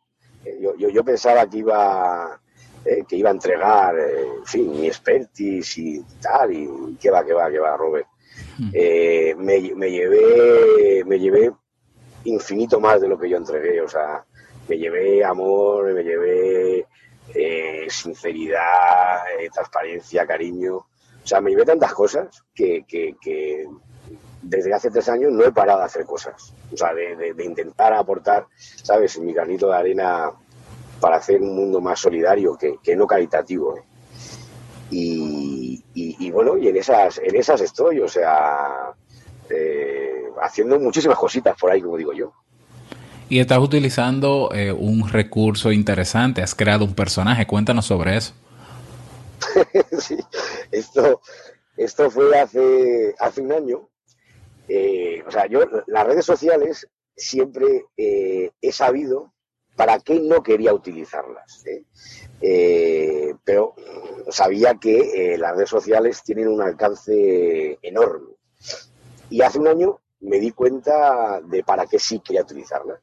Yo, 0.61 0.75
yo, 0.77 1.05
pensaba 1.05 1.49
que 1.49 1.59
iba, 1.59 2.41
eh, 2.85 3.05
que 3.09 3.17
iba 3.17 3.31
a 3.31 3.33
entregar, 3.33 3.99
eh, 3.99 4.27
en 4.39 4.47
fin, 4.47 4.71
mi 4.71 4.87
expertise 4.87 5.79
y 5.79 6.05
tal, 6.21 6.53
y 6.53 6.97
que 7.01 7.11
va, 7.11 7.25
que 7.25 7.33
va, 7.33 7.51
que 7.51 7.59
va, 7.59 7.77
Robert. 7.77 8.07
Hmm. 8.59 8.71
Eh, 8.73 9.35
me, 9.37 9.75
me, 9.75 9.91
llevé, 9.91 11.05
me 11.05 11.19
llevé 11.19 11.53
infinito 12.29 12.81
más 12.81 13.01
de 13.01 13.09
lo 13.09 13.19
que 13.19 13.29
yo 13.29 13.37
entregué, 13.37 13.81
o 13.81 13.89
sea, 13.89 14.25
me 14.69 14.79
llevé 14.79 15.25
amor, 15.25 15.93
me 15.93 16.03
llevé 16.03 16.87
sinceridad, 17.89 19.21
transparencia, 19.53 20.27
cariño, 20.27 20.77
o 20.77 21.27
sea, 21.27 21.41
me 21.41 21.51
llevé 21.51 21.65
tantas 21.65 21.93
cosas 21.93 22.45
que 22.55 22.85
desde 24.43 24.73
hace 24.73 24.91
tres 24.91 25.09
años 25.09 25.33
no 25.33 25.45
he 25.45 25.53
parado 25.53 25.81
de 25.81 25.87
hacer 25.87 26.05
cosas, 26.05 26.55
o 26.73 26.77
sea, 26.77 26.95
de, 26.95 27.35
intentar 27.45 27.93
aportar, 27.93 28.47
¿sabes?, 28.57 29.19
mi 29.19 29.33
granito 29.33 29.69
de 29.69 29.77
arena 29.77 30.33
para 31.01 31.17
hacer 31.17 31.41
un 31.41 31.55
mundo 31.55 31.81
más 31.81 32.01
solidario 32.01 32.57
que, 32.57 32.97
no 32.97 33.07
caritativo. 33.07 33.77
¿eh? 33.77 33.83
Y, 34.91 36.31
bueno, 36.31 36.57
y 36.57 36.69
en 36.69 36.77
esas, 36.77 37.19
en 37.19 37.37
esas 37.37 37.61
estoy, 37.61 38.01
o 38.01 38.09
sea, 38.09 38.93
eh, 39.51 40.08
haciendo 40.41 40.79
muchísimas 40.79 41.19
cositas 41.19 41.57
por 41.59 41.71
ahí, 41.71 41.81
como 41.81 41.97
digo 41.97 42.13
yo. 42.13 42.33
Y 43.29 43.41
estás 43.41 43.59
utilizando 43.59 44.51
eh, 44.55 44.73
un 44.73 45.09
recurso 45.09 45.71
interesante, 45.71 46.43
has 46.43 46.55
creado 46.55 46.85
un 46.85 46.95
personaje, 46.95 47.47
cuéntanos 47.47 47.87
sobre 47.87 48.17
eso. 48.17 48.33
sí, 49.99 50.17
esto, 50.73 51.21
esto 51.77 52.11
fue 52.11 52.39
hace, 52.39 53.15
hace 53.19 53.41
un 53.43 53.53
año, 53.53 53.89
eh, 54.69 55.23
o 55.27 55.31
sea, 55.31 55.47
yo 55.47 55.61
las 55.87 56.07
redes 56.07 56.25
sociales 56.25 56.87
siempre 57.17 57.87
eh, 57.97 58.51
he 58.61 58.73
sabido 58.73 59.33
para 59.77 59.99
qué 60.01 60.21
no 60.21 60.43
quería 60.43 60.75
utilizarlas. 60.75 61.65
¿eh? 61.67 63.35
pero 63.45 63.75
sabía 64.31 64.75
que 64.75 65.37
las 65.39 65.57
redes 65.57 65.71
sociales 65.71 66.23
tienen 66.23 66.49
un 66.49 66.63
alcance 66.63 67.79
enorme. 67.83 68.35
Y 69.31 69.43
hace 69.43 69.59
un 69.59 69.69
año 69.69 70.01
me 70.21 70.39
di 70.39 70.51
cuenta 70.53 71.41
de 71.41 71.63
para 71.63 71.87
qué 71.87 71.99
sí 71.99 72.21
quería 72.21 72.43
utilizarlas. 72.43 73.01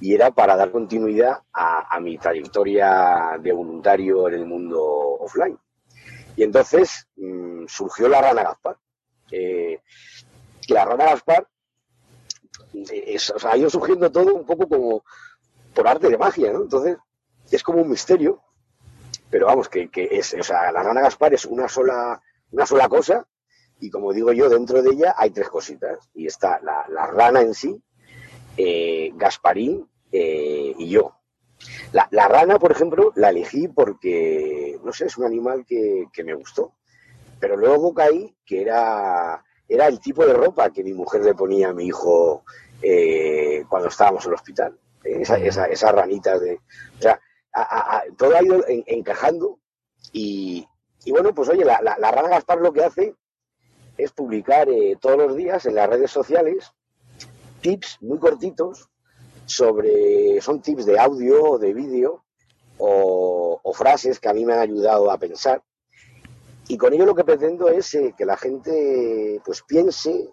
Y 0.00 0.14
era 0.14 0.30
para 0.30 0.56
dar 0.56 0.70
continuidad 0.70 1.42
a, 1.52 1.98
mi 2.00 2.18
trayectoria 2.18 3.38
de 3.40 3.52
voluntario 3.52 4.28
en 4.28 4.34
el 4.34 4.46
mundo 4.46 4.82
offline. 4.82 5.58
Y 6.36 6.42
entonces 6.42 7.08
mm, 7.16 7.66
surgió 7.66 8.08
la 8.08 8.20
rana 8.20 8.42
Gaspar 8.42 8.76
que 9.26 9.82
la 10.68 10.84
rana 10.84 11.04
Gaspar, 11.06 11.48
es, 12.72 13.30
o 13.30 13.38
sea, 13.38 13.52
ha 13.52 13.56
ido 13.56 13.70
surgiendo 13.70 14.10
todo 14.10 14.34
un 14.34 14.44
poco 14.44 14.68
como 14.68 15.04
por 15.74 15.88
arte 15.88 16.08
de 16.08 16.18
magia, 16.18 16.52
¿no? 16.52 16.62
Entonces, 16.62 16.96
es 17.50 17.62
como 17.62 17.82
un 17.82 17.90
misterio, 17.90 18.42
pero 19.30 19.46
vamos, 19.46 19.68
que, 19.68 19.88
es, 19.94 20.34
o 20.34 20.42
sea, 20.42 20.72
la 20.72 20.82
rana 20.82 21.02
Gaspar 21.02 21.34
es 21.34 21.44
una 21.44 21.68
sola, 21.68 22.20
una 22.50 22.66
sola 22.66 22.88
cosa, 22.88 23.26
y 23.80 23.90
como 23.90 24.12
digo 24.12 24.32
yo, 24.32 24.48
dentro 24.48 24.82
de 24.82 24.90
ella 24.90 25.14
hay 25.16 25.30
tres 25.30 25.48
cositas, 25.48 25.98
y 26.14 26.26
está 26.26 26.60
la, 26.62 27.06
rana 27.06 27.40
en 27.42 27.54
sí, 27.54 27.80
eh, 28.56 29.10
Gasparín 29.14 29.88
eh, 30.12 30.74
y 30.78 30.88
yo. 30.88 31.12
La, 31.92 32.28
rana, 32.28 32.58
por 32.58 32.72
ejemplo, 32.72 33.12
la 33.16 33.30
elegí 33.30 33.68
porque, 33.68 34.78
no 34.84 34.92
sé, 34.92 35.06
es 35.06 35.16
un 35.16 35.24
animal 35.24 35.64
que, 35.66 36.06
que 36.12 36.24
me 36.24 36.34
gustó. 36.34 36.74
Pero 37.40 37.56
luego 37.56 37.94
caí 37.94 38.34
que 38.44 38.62
era 38.62 39.42
era 39.68 39.86
el 39.86 40.00
tipo 40.00 40.24
de 40.24 40.32
ropa 40.32 40.70
que 40.70 40.84
mi 40.84 40.92
mujer 40.92 41.24
le 41.24 41.34
ponía 41.34 41.70
a 41.70 41.74
mi 41.74 41.86
hijo 41.86 42.44
eh, 42.82 43.64
cuando 43.68 43.88
estábamos 43.88 44.24
en 44.24 44.30
el 44.30 44.34
hospital. 44.34 44.78
Esa, 45.02 45.38
esa, 45.38 45.66
esa 45.66 45.92
ranita 45.92 46.38
de... 46.38 46.54
O 46.98 47.02
sea, 47.02 47.20
todo 48.16 48.36
ha 48.36 48.42
ido 48.42 48.64
encajando 48.68 49.58
y, 50.12 50.66
bueno, 51.08 51.34
pues 51.34 51.48
oye, 51.48 51.64
la, 51.64 51.80
la, 51.80 52.10
rana 52.10 52.28
Gaspar 52.28 52.58
lo 52.58 52.72
que 52.72 52.84
hace 52.84 53.14
es 53.96 54.12
publicar 54.12 54.68
eh, 54.68 54.96
todos 55.00 55.18
los 55.18 55.36
días 55.36 55.66
en 55.66 55.74
las 55.74 55.88
redes 55.88 56.10
sociales 56.10 56.72
tips 57.60 57.98
muy 58.00 58.18
cortitos 58.18 58.88
sobre, 59.46 60.40
son 60.40 60.60
tips 60.60 60.86
de 60.86 60.98
audio 60.98 61.42
o 61.42 61.58
de 61.58 61.72
vídeo 61.72 62.24
o, 62.78 63.60
frases 63.74 64.18
que 64.18 64.28
a 64.28 64.32
mí 64.32 64.44
me 64.46 64.54
han 64.54 64.60
ayudado 64.60 65.10
a 65.10 65.18
pensar 65.18 65.62
y 66.66 66.78
con 66.78 66.94
ello 66.94 67.04
lo 67.04 67.14
que 67.14 67.24
pretendo 67.24 67.68
es 67.68 67.94
eh, 67.94 68.14
que 68.16 68.24
la 68.24 68.38
gente 68.38 69.38
pues 69.44 69.62
piense, 69.62 70.30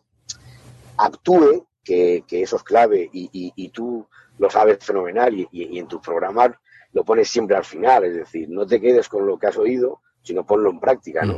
actúe, 0.95 1.67
que, 1.83 2.23
eso 2.29 2.55
es 2.55 2.63
clave 2.63 3.09
y, 3.11 3.69
tú 3.69 4.07
lo 4.37 4.49
sabes 4.49 4.77
fenomenal 4.79 5.47
y, 5.51 5.77
en 5.77 5.87
tu 5.87 5.99
programa 5.99 6.57
lo 6.93 7.03
pones 7.03 7.27
siempre 7.27 7.57
al 7.57 7.65
final, 7.65 8.05
es 8.05 8.15
decir, 8.15 8.47
no 8.49 8.65
te 8.65 8.79
quedes 8.79 9.09
con 9.09 9.25
lo 9.25 9.37
que 9.37 9.47
has 9.47 9.57
oído, 9.57 10.01
sino 10.21 10.45
ponlo 10.45 10.69
en 10.69 10.79
práctica, 10.79 11.25
¿no? 11.25 11.37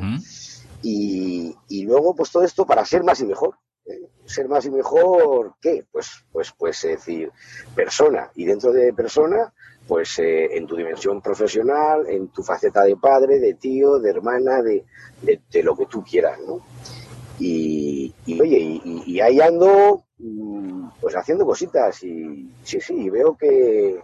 Y, 0.87 1.83
luego, 1.83 2.15
pues 2.15 2.31
todo 2.31 2.43
esto 2.43 2.65
para 2.65 2.85
ser 2.85 3.03
más 3.03 3.19
y 3.19 3.25
mejor. 3.25 3.57
¿eh? 3.87 4.07
Ser 4.25 4.47
más 4.47 4.65
y 4.65 4.69
mejor, 4.69 5.55
¿qué? 5.59 5.83
Pues, 5.91 6.11
pues, 6.31 6.53
pues, 6.55 6.83
es 6.85 6.97
decir, 6.97 7.31
persona. 7.73 8.29
Y 8.35 8.45
dentro 8.45 8.71
de 8.71 8.93
persona, 8.93 9.51
pues 9.87 10.19
eh, 10.19 10.55
en 10.55 10.67
tu 10.67 10.75
dimensión 10.75 11.21
profesional, 11.21 12.07
en 12.07 12.27
tu 12.27 12.43
faceta 12.43 12.83
de 12.83 12.97
padre, 12.97 13.39
de 13.39 13.55
tío, 13.55 13.97
de 13.97 14.11
hermana, 14.11 14.61
de, 14.61 14.85
de, 15.23 15.63
lo 15.63 15.75
que 15.75 15.87
tú 15.87 16.03
quieras, 16.03 16.39
¿no? 16.45 16.59
Y, 17.39 18.13
oye, 18.39 18.81
y, 18.83 19.19
ahí 19.19 19.41
ando 19.41 20.05
mm, 20.19 20.89
pues 21.01 21.15
haciendo 21.15 21.45
cositas 21.45 22.01
y 22.03 22.49
sí, 22.63 22.79
sí, 22.79 22.93
y 22.93 23.09
veo 23.09 23.35
que 23.35 23.99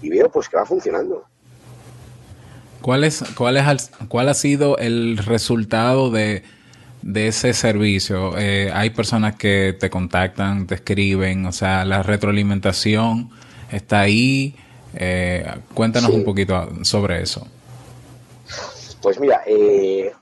y 0.00 0.08
veo 0.08 0.30
pues 0.30 0.48
que 0.48 0.56
va 0.56 0.64
funcionando. 0.64 1.24
¿Cuál 2.84 3.02
es, 3.04 3.24
cuál 3.34 3.56
es 3.56 3.90
cuál 4.08 4.28
ha 4.28 4.34
sido 4.34 4.76
el 4.76 5.16
resultado 5.16 6.10
de, 6.10 6.42
de 7.00 7.28
ese 7.28 7.54
servicio? 7.54 8.36
Eh, 8.36 8.70
hay 8.74 8.90
personas 8.90 9.36
que 9.36 9.74
te 9.80 9.88
contactan, 9.88 10.66
te 10.66 10.74
escriben, 10.74 11.46
o 11.46 11.52
sea, 11.52 11.86
la 11.86 12.02
retroalimentación 12.02 13.30
está 13.72 14.00
ahí. 14.00 14.54
Eh, 14.96 15.50
cuéntanos 15.72 16.10
un 16.10 16.24
poquito 16.24 16.84
sobre 16.84 17.22
eso. 17.22 17.48
Pues 19.00 19.18
mira, 19.18 19.40
eh, 19.46 20.12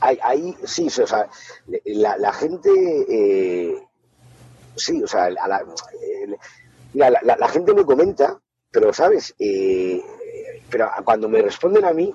ahí, 0.00 0.56
sí, 0.64 0.86
o 0.86 1.06
sea, 1.06 1.28
la, 1.84 2.32
gente, 2.32 2.70
eh, 3.06 3.74
sí, 4.76 5.02
o 5.02 5.06
sea, 5.06 5.28
la, 5.28 5.62
la, 6.94 7.48
gente 7.48 7.74
me 7.74 7.84
comenta, 7.84 8.40
pero 8.70 8.94
sabes, 8.94 9.34
pero 10.70 10.90
cuando 11.04 11.28
me 11.28 11.42
responden 11.42 11.84
a 11.84 11.92
mí, 11.92 12.12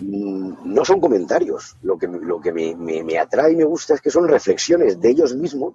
mm, 0.00 0.54
no 0.64 0.84
son 0.84 1.00
comentarios. 1.00 1.76
Lo 1.82 1.98
que, 1.98 2.06
lo 2.06 2.40
que 2.40 2.52
me, 2.52 2.74
me, 2.74 3.18
atrae 3.18 3.52
y 3.52 3.56
me 3.56 3.64
gusta 3.64 3.94
es 3.94 4.00
que 4.00 4.10
son 4.10 4.28
reflexiones 4.28 5.00
de 5.00 5.10
ellos 5.10 5.34
mismos 5.34 5.74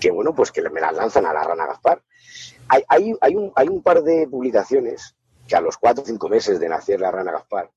que, 0.00 0.10
bueno, 0.10 0.34
pues 0.34 0.50
que 0.50 0.62
me 0.68 0.80
las 0.80 0.94
lanzan 0.94 1.26
a 1.26 1.32
la 1.32 1.44
rana 1.44 1.66
Gaspar. 1.66 2.02
Hay, 2.68 2.82
hay, 2.88 3.14
hay, 3.20 3.36
un, 3.36 3.52
hay 3.54 3.68
un 3.68 3.82
par 3.82 4.02
de 4.02 4.26
publicaciones 4.28 5.14
que 5.46 5.56
a 5.56 5.60
los 5.60 5.76
cuatro 5.76 6.02
o 6.02 6.06
cinco 6.06 6.28
meses 6.28 6.58
de 6.58 6.68
nacer 6.68 7.00
la 7.00 7.10
rana 7.10 7.32
Gaspar, 7.32 7.70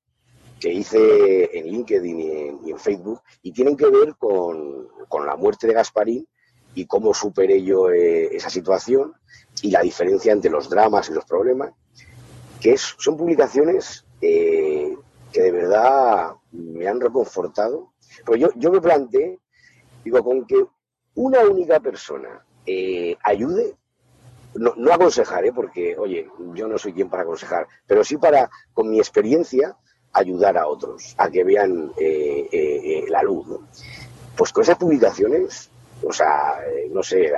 que 0.58 0.72
hice 0.72 1.58
en 1.58 1.66
LinkedIn 1.66 2.20
y 2.64 2.70
en, 2.70 2.78
Facebook, 2.78 3.20
y 3.42 3.52
tienen 3.52 3.76
que 3.76 3.88
ver 3.88 4.16
con, 4.16 4.88
la 5.24 5.36
muerte 5.36 5.66
de 5.66 5.74
Gasparín 5.74 6.26
y 6.74 6.86
cómo 6.86 7.14
superé 7.14 7.62
yo 7.62 7.90
eh, 7.90 8.36
esa 8.36 8.50
situación 8.50 9.12
y 9.62 9.70
la 9.70 9.80
diferencia 9.80 10.32
entre 10.32 10.50
los 10.50 10.68
dramas 10.68 11.08
y 11.08 11.12
los 11.12 11.24
problemas, 11.24 11.72
que 12.60 12.72
es, 12.72 12.94
son 12.98 13.16
publicaciones 13.16 14.04
eh, 14.20 14.96
que 15.32 15.40
de 15.40 15.50
verdad 15.52 16.32
me 16.52 16.88
han 16.88 17.00
reconfortado. 17.00 17.92
Pues 18.24 18.40
yo, 18.40 18.48
yo 18.56 18.70
me 18.70 18.80
planteé, 18.80 19.38
digo, 20.04 20.22
con 20.22 20.46
que 20.46 20.64
una 21.14 21.40
única 21.40 21.80
persona 21.80 22.44
eh, 22.66 23.16
ayude, 23.22 23.76
no, 24.54 24.72
no 24.76 24.92
aconsejar, 24.92 25.44
¿eh? 25.44 25.52
porque, 25.52 25.96
oye, 25.96 26.28
yo 26.54 26.68
no 26.68 26.78
soy 26.78 26.92
quien 26.92 27.08
para 27.08 27.22
aconsejar, 27.22 27.66
pero 27.86 28.02
sí 28.04 28.16
para, 28.16 28.50
con 28.72 28.90
mi 28.90 28.98
experiencia, 28.98 29.76
ayudar 30.12 30.56
a 30.58 30.66
otros 30.66 31.14
a 31.18 31.30
que 31.30 31.44
vean 31.44 31.92
eh, 31.98 32.48
eh, 32.50 33.04
la 33.08 33.22
luz. 33.22 33.46
Pues 34.36 34.52
con 34.52 34.62
esas 34.62 34.78
publicaciones, 34.78 35.70
o 36.02 36.12
sea, 36.12 36.60
no 36.90 37.02
sé, 37.02 37.32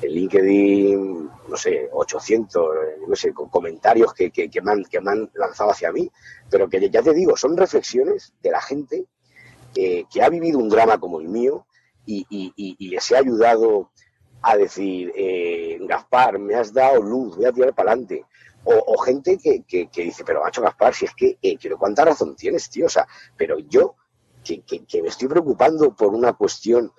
en 0.00 0.10
LinkedIn, 0.10 1.30
no 1.48 1.56
sé, 1.56 1.88
800, 1.92 2.68
no 3.06 3.16
sé, 3.16 3.32
comentarios 3.32 4.14
que, 4.14 4.30
que, 4.30 4.62
me 4.62 4.72
han, 4.72 4.84
que 4.84 5.00
me 5.00 5.10
han 5.12 5.30
lanzado 5.34 5.70
hacia 5.70 5.92
mí, 5.92 6.10
pero 6.50 6.68
que 6.68 6.88
ya 6.90 7.02
te 7.02 7.12
digo, 7.12 7.36
son 7.36 7.56
reflexiones 7.56 8.32
de 8.42 8.50
la 8.50 8.60
gente 8.60 9.06
que 9.74 10.22
ha 10.22 10.28
vivido 10.28 10.58
un 10.58 10.68
drama 10.68 10.98
como 10.98 11.20
el 11.20 11.28
mío 11.28 11.66
y, 12.04 12.26
y, 12.28 12.52
y 12.56 12.88
les 12.88 13.10
he 13.10 13.16
ayudado 13.16 13.90
a 14.42 14.56
decir, 14.56 15.12
eh, 15.14 15.78
Gaspar, 15.82 16.38
me 16.38 16.54
has 16.54 16.72
dado 16.72 17.00
luz, 17.00 17.36
voy 17.36 17.46
a 17.46 17.52
tirar 17.52 17.74
para 17.74 17.92
adelante. 17.92 18.26
O, 18.64 18.96
gente 18.98 19.38
que, 19.38 19.64
que, 19.64 20.02
dice, 20.02 20.22
pero 20.24 20.40
macho 20.40 20.62
Gaspar, 20.62 20.94
si 20.94 21.06
es 21.06 21.14
que, 21.14 21.36
eh, 21.42 21.58
¿cuánta 21.76 22.04
razón 22.04 22.36
tienes, 22.36 22.70
tío? 22.70 22.86
O 22.86 22.88
sea, 22.88 23.06
pero 23.36 23.58
yo, 23.58 23.96
que, 24.44 24.62
me 25.02 25.08
estoy 25.08 25.28
preocupando 25.28 25.94
por 25.96 26.14
una 26.14 26.32
cuestión, 26.34 26.92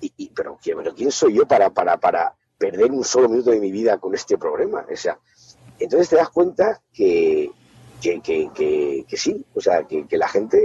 y, 0.00 0.30
pero, 0.30 0.58
¿quién 0.94 1.10
soy 1.10 1.34
yo 1.34 1.46
para, 1.46 1.70
para, 1.70 1.96
para 1.98 2.34
perder 2.56 2.90
un 2.90 3.04
solo 3.04 3.28
minuto 3.28 3.50
de 3.50 3.60
mi 3.60 3.70
vida 3.70 3.98
con 3.98 4.14
este 4.14 4.38
problema? 4.38 4.84
O 4.90 4.96
sea, 4.96 5.18
entonces 5.78 6.08
te 6.08 6.16
das 6.16 6.28
cuenta 6.28 6.80
que, 6.92 7.50
que, 8.00 8.20
que, 8.20 9.04
que, 9.06 9.16
sí, 9.16 9.44
o 9.54 9.60
sea, 9.60 9.84
que, 9.84 10.06
la 10.16 10.28
gente, 10.28 10.58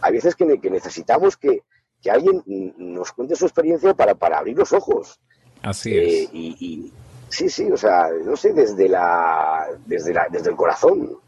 hay 0.00 0.12
veces 0.12 0.34
que, 0.34 0.44
necesitamos 0.70 1.36
que, 1.36 1.62
alguien 2.10 2.42
nos 2.78 3.12
cuente 3.12 3.36
su 3.36 3.44
experiencia 3.44 3.94
para, 3.94 4.14
para 4.14 4.38
abrir 4.38 4.56
los 4.56 4.72
ojos. 4.72 5.20
Así 5.62 5.96
es. 5.96 6.12
Eh, 6.12 6.28
y, 6.32 6.92
sí, 7.28 7.48
sí, 7.48 7.70
o 7.70 7.76
sea, 7.76 8.08
no 8.24 8.36
sé, 8.36 8.52
desde 8.52 8.88
la, 8.88 9.66
desde 9.86 10.14
la, 10.14 10.26
desde 10.30 10.50
el 10.50 10.56
corazón. 10.56 11.18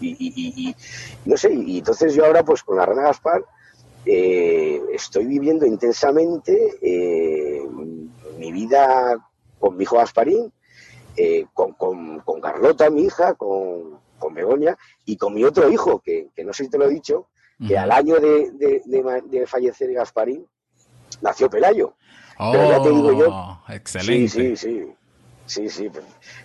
Y, 0.00 0.16
y, 0.18 0.76
no 1.24 1.36
sé, 1.36 1.52
y 1.54 1.78
entonces 1.78 2.14
yo 2.14 2.26
ahora 2.26 2.44
pues 2.44 2.64
con 2.64 2.76
la 2.76 2.84
Rana 2.84 3.02
Gaspar 3.02 3.44
eh, 4.04 4.80
estoy 4.92 5.26
viviendo 5.26 5.66
intensamente 5.66 6.76
eh, 6.80 7.62
mi 8.38 8.52
vida 8.52 9.18
con 9.58 9.76
mi 9.76 9.84
hijo 9.84 9.96
Gasparín, 9.96 10.52
eh, 11.16 11.46
con, 11.52 11.74
con, 11.74 12.40
Carlota, 12.40 12.90
mi 12.90 13.04
hija, 13.04 13.34
con, 13.34 14.00
con 14.18 14.34
Begoña 14.34 14.76
y 15.04 15.16
con 15.16 15.34
mi 15.34 15.44
otro 15.44 15.70
hijo, 15.70 16.00
que, 16.00 16.30
no 16.44 16.52
sé 16.52 16.64
si 16.64 16.70
te 16.70 16.78
lo 16.78 16.86
he 16.86 16.90
dicho, 16.90 17.28
que 17.66 17.78
al 17.78 17.92
año 17.92 18.18
de, 18.18 18.82
de, 18.84 19.46
fallecer 19.46 19.92
Gasparín 19.92 20.44
nació 21.20 21.48
Pelayo. 21.48 21.94
pero 22.36 22.68
ya 22.68 22.82
te 22.82 22.90
digo 22.90 23.12
yo. 23.12 23.28
Oh, 23.30 23.62
excelente. 23.68 24.28
Sí, 24.28 24.56
sí, 24.56 24.56
sí. 24.56 24.92
Sí, 25.46 25.68
sí. 25.68 25.90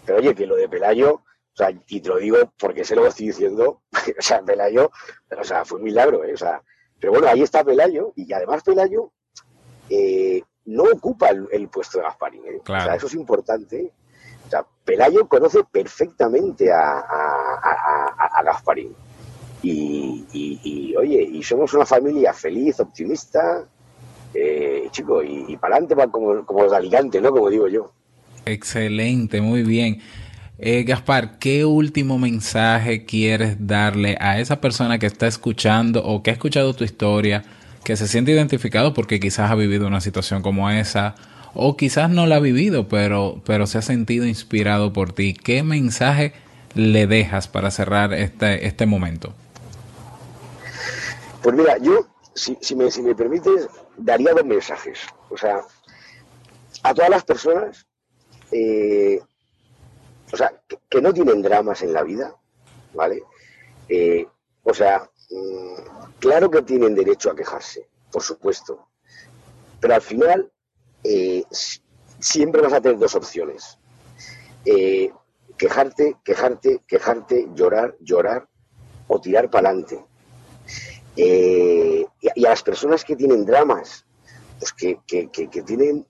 Pero, 0.05 0.19
oye, 0.19 0.35
que 0.35 0.45
lo 0.45 0.55
de 0.55 0.69
Pelayo, 0.69 1.13
o 1.13 1.55
sea, 1.55 1.71
y 1.71 2.01
te 2.01 2.09
lo 2.09 2.17
digo 2.17 2.37
porque 2.59 2.83
se 2.83 2.95
lo 2.95 3.07
estoy 3.07 3.27
diciendo, 3.27 3.81
o 4.19 4.21
sea, 4.21 4.41
Pelayo, 4.43 4.91
o 5.35 5.43
sea, 5.43 5.65
fue 5.65 5.79
un 5.79 5.85
milagro, 5.85 6.23
¿eh? 6.23 6.33
O 6.33 6.37
sea, 6.37 6.61
pero 6.99 7.13
bueno, 7.13 7.27
ahí 7.27 7.41
está 7.41 7.63
Pelayo, 7.63 8.13
y 8.15 8.31
además 8.33 8.63
Pelayo 8.63 9.11
eh, 9.89 10.41
no 10.65 10.83
ocupa 10.83 11.29
el, 11.29 11.67
puesto 11.69 11.99
de 11.99 12.03
Gasparín. 12.03 12.41
¿eh? 12.45 12.59
O 12.61 12.65
sea, 12.65 12.95
eso 12.95 13.07
es 13.07 13.13
importante. 13.13 13.91
O 14.45 14.49
sea, 14.49 14.65
Pelayo 14.83 15.27
conoce 15.27 15.63
perfectamente 15.63 16.71
a, 16.71 16.99
a, 16.99 18.43
Gasparín. 18.43 18.95
Y, 19.61 20.95
oye, 20.97 21.21
y 21.21 21.43
somos 21.43 21.73
una 21.73 21.85
familia 21.85 22.33
feliz, 22.33 22.79
optimista, 22.79 23.65
eh, 24.33 24.87
chico, 24.91 25.21
y, 25.23 25.57
para 25.57 25.75
adelante 25.75 26.09
como, 26.11 26.45
como 26.45 26.63
los 26.63 26.71
de 26.71 26.77
Alicante, 26.77 27.21
¿no? 27.21 27.31
Como 27.31 27.49
digo 27.49 27.67
yo. 27.67 27.91
Excelente, 28.45 29.41
muy 29.41 29.63
bien. 29.63 30.01
Eh, 30.59 30.83
Gaspar, 30.83 31.37
¿qué 31.37 31.65
último 31.65 32.17
mensaje 32.17 33.05
quieres 33.05 33.67
darle 33.67 34.17
a 34.19 34.39
esa 34.39 34.59
persona 34.59 34.97
que 34.97 35.05
está 35.05 35.27
escuchando 35.27 36.03
o 36.03 36.23
que 36.23 36.31
ha 36.31 36.33
escuchado 36.33 36.73
tu 36.73 36.83
historia, 36.83 37.43
que 37.83 37.95
se 37.95 38.07
siente 38.07 38.31
identificado 38.31 38.93
porque 38.95 39.19
quizás 39.19 39.51
ha 39.51 39.55
vivido 39.55 39.85
una 39.85 40.01
situación 40.01 40.41
como 40.41 40.69
esa 40.71 41.15
o 41.53 41.77
quizás 41.77 42.09
no 42.09 42.25
la 42.25 42.37
ha 42.37 42.39
vivido, 42.39 42.87
pero, 42.87 43.39
pero 43.45 43.67
se 43.67 43.77
ha 43.77 43.81
sentido 43.83 44.25
inspirado 44.25 44.93
por 44.93 45.13
ti? 45.13 45.35
¿Qué 45.35 45.61
mensaje 45.61 46.33
le 46.73 47.05
dejas 47.05 47.47
para 47.47 47.69
cerrar 47.69 48.13
este, 48.13 48.65
este 48.65 48.87
momento? 48.87 49.33
Pues 51.43 51.55
mira, 51.55 51.77
yo, 51.77 52.07
si, 52.33 52.57
si, 52.61 52.75
me, 52.75 52.89
si 52.89 53.03
me 53.03 53.13
permites, 53.13 53.67
daría 53.95 54.33
dos 54.33 54.45
mensajes. 54.45 54.97
O 55.29 55.37
sea, 55.37 55.61
a 56.81 56.93
todas 56.95 57.11
las 57.11 57.23
personas 57.23 57.85
eh, 58.51 59.19
o 60.31 60.37
sea, 60.37 60.51
que, 60.89 61.01
no 61.01 61.13
tienen 61.13 61.41
dramas 61.41 61.81
en 61.83 61.93
la 61.93 62.03
vida, 62.03 62.35
¿vale? 62.93 63.23
Eh, 63.87 64.27
o 64.63 64.73
sea, 64.73 65.09
mm, 65.29 66.11
claro 66.19 66.51
que 66.51 66.61
tienen 66.63 66.95
derecho 66.95 67.31
a 67.31 67.35
quejarse, 67.35 67.87
por 68.11 68.21
supuesto, 68.21 68.89
pero 69.79 69.95
al 69.95 70.01
final 70.01 70.51
eh, 71.03 71.43
siempre 72.19 72.61
vas 72.61 72.73
a 72.73 72.81
tener 72.81 72.97
dos 72.97 73.15
opciones. 73.15 73.77
Eh, 74.65 75.11
quejarte, 75.57 76.17
quejarte, 76.23 76.81
quejarte, 76.85 77.47
llorar, 77.53 77.95
llorar 78.01 78.47
o 79.07 79.21
tirar 79.21 79.49
para 79.49 79.69
adelante. 79.69 80.03
y, 81.15 82.05
a 82.45 82.49
las 82.49 82.61
personas 82.61 83.03
que 83.03 83.15
tienen 83.15 83.45
dramas, 83.45 84.05
pues 84.59 84.73
que, 84.73 84.99
tienen 85.65 86.05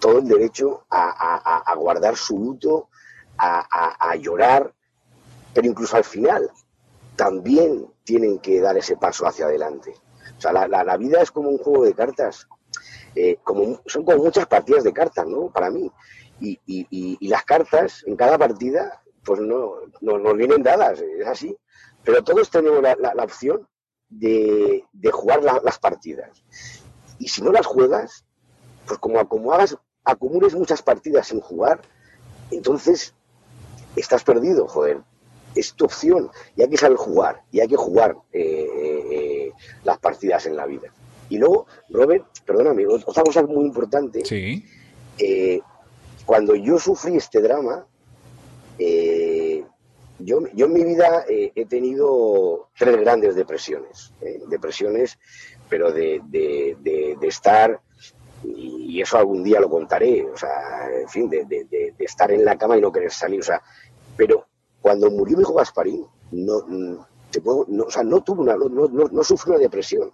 todo 0.00 0.18
el 0.18 0.28
derecho 0.28 0.84
a 0.90 1.74
guardar 1.76 2.16
su 2.16 2.36
luto, 2.36 2.88
a, 3.38 4.16
llorar, 4.16 4.72
pero 5.54 5.66
incluso 5.66 5.96
al 5.96 6.04
final 6.04 6.50
también 7.16 7.86
tienen 8.04 8.38
que 8.38 8.60
dar 8.60 8.76
ese 8.76 8.96
paso 8.96 9.26
hacia 9.26 9.46
adelante. 9.46 9.94
O 10.36 10.40
sea, 10.40 10.52
la, 10.52 10.96
vida 10.96 11.20
es 11.20 11.30
como 11.30 11.48
un 11.48 11.58
juego 11.58 11.84
de 11.84 11.94
cartas. 11.94 12.48
Eh, 13.14 13.38
como, 13.42 13.80
son 13.86 14.04
como 14.04 14.24
muchas 14.24 14.46
partidas 14.46 14.84
de 14.84 14.92
cartas, 14.92 15.26
¿no? 15.26 15.50
Para 15.50 15.70
mí. 15.70 15.90
Y, 16.40 17.28
las 17.28 17.44
cartas 17.44 18.04
en 18.06 18.16
cada 18.16 18.38
partida, 18.38 19.02
pues 19.24 19.40
no, 19.40 19.76
nos 20.00 20.36
vienen 20.36 20.62
dadas, 20.62 21.00
es 21.00 21.26
así. 21.26 21.56
Pero 22.04 22.22
todos 22.22 22.50
tenemos 22.50 22.82
la, 22.82 23.24
opción 23.24 23.66
de, 24.08 24.84
jugar 25.12 25.42
las 25.42 25.78
partidas. 25.78 26.44
Y 27.18 27.28
si 27.28 27.42
no 27.42 27.50
las 27.50 27.66
juegas, 27.66 28.24
pues 28.86 28.98
como, 29.00 29.28
como 29.28 29.52
hagas, 29.52 29.76
acumules 30.04 30.54
muchas 30.54 30.82
partidas 30.82 31.28
sin 31.28 31.40
jugar, 31.40 31.80
entonces 32.50 33.14
estás 34.00 34.24
perdido, 34.24 34.66
joder. 34.66 35.00
Es 35.54 35.74
tu 35.74 35.86
opción 35.86 36.30
y 36.56 36.62
hay 36.62 36.68
que 36.68 36.76
saber 36.76 36.96
jugar 36.96 37.42
y 37.50 37.60
hay 37.60 37.68
que 37.68 37.76
jugar 37.76 38.16
eh, 38.32 38.66
eh, 39.10 39.52
las 39.84 39.98
partidas 39.98 40.46
en 40.46 40.56
la 40.56 40.66
vida. 40.66 40.92
Y 41.30 41.38
luego, 41.38 41.66
Robert, 41.90 42.26
perdóname, 42.44 42.86
otra 42.86 43.22
cosa 43.22 43.42
muy 43.42 43.64
importante. 43.64 44.24
Sí. 44.24 44.64
Eh, 45.18 45.60
cuando 46.24 46.54
yo 46.54 46.78
sufrí 46.78 47.16
este 47.16 47.40
drama, 47.40 47.86
yo, 50.20 50.42
yo, 50.52 50.66
en 50.66 50.72
mi 50.72 50.84
vida 50.84 51.24
he 51.28 51.66
tenido 51.66 52.68
tres 52.78 52.96
grandes 52.98 53.34
depresiones. 53.34 54.12
depresiones, 54.48 55.18
pero 55.68 55.92
de, 55.92 56.20
de, 56.28 56.76
de 57.20 57.26
estar 57.26 57.80
y 58.44 59.00
eso 59.00 59.18
algún 59.18 59.42
día 59.42 59.60
lo 59.60 59.68
contaré, 59.68 60.24
o 60.24 60.36
sea, 60.36 60.88
en 61.00 61.08
fin, 61.08 61.28
de, 61.28 61.44
de, 61.44 61.94
estar 61.98 62.30
en 62.30 62.44
la 62.44 62.56
cama 62.56 62.76
y 62.76 62.80
no 62.80 62.92
querer 62.92 63.10
salir, 63.10 63.40
o 63.40 63.44
sea, 63.44 63.62
pero 64.18 64.44
cuando 64.82 65.10
murió 65.10 65.38
mi 65.38 65.44
hijo 65.44 65.54
Gasparín, 65.54 66.04
no, 66.32 67.06
te 67.30 67.40
puedo, 67.40 67.64
no, 67.68 67.84
o 67.84 67.90
sea, 67.90 68.02
no 68.02 68.22
tuvo 68.22 68.42
una, 68.42 68.54
no, 68.54 68.68
no, 68.68 68.88
no 68.88 69.24
sufrió 69.24 69.54
una 69.54 69.62
depresión. 69.62 70.12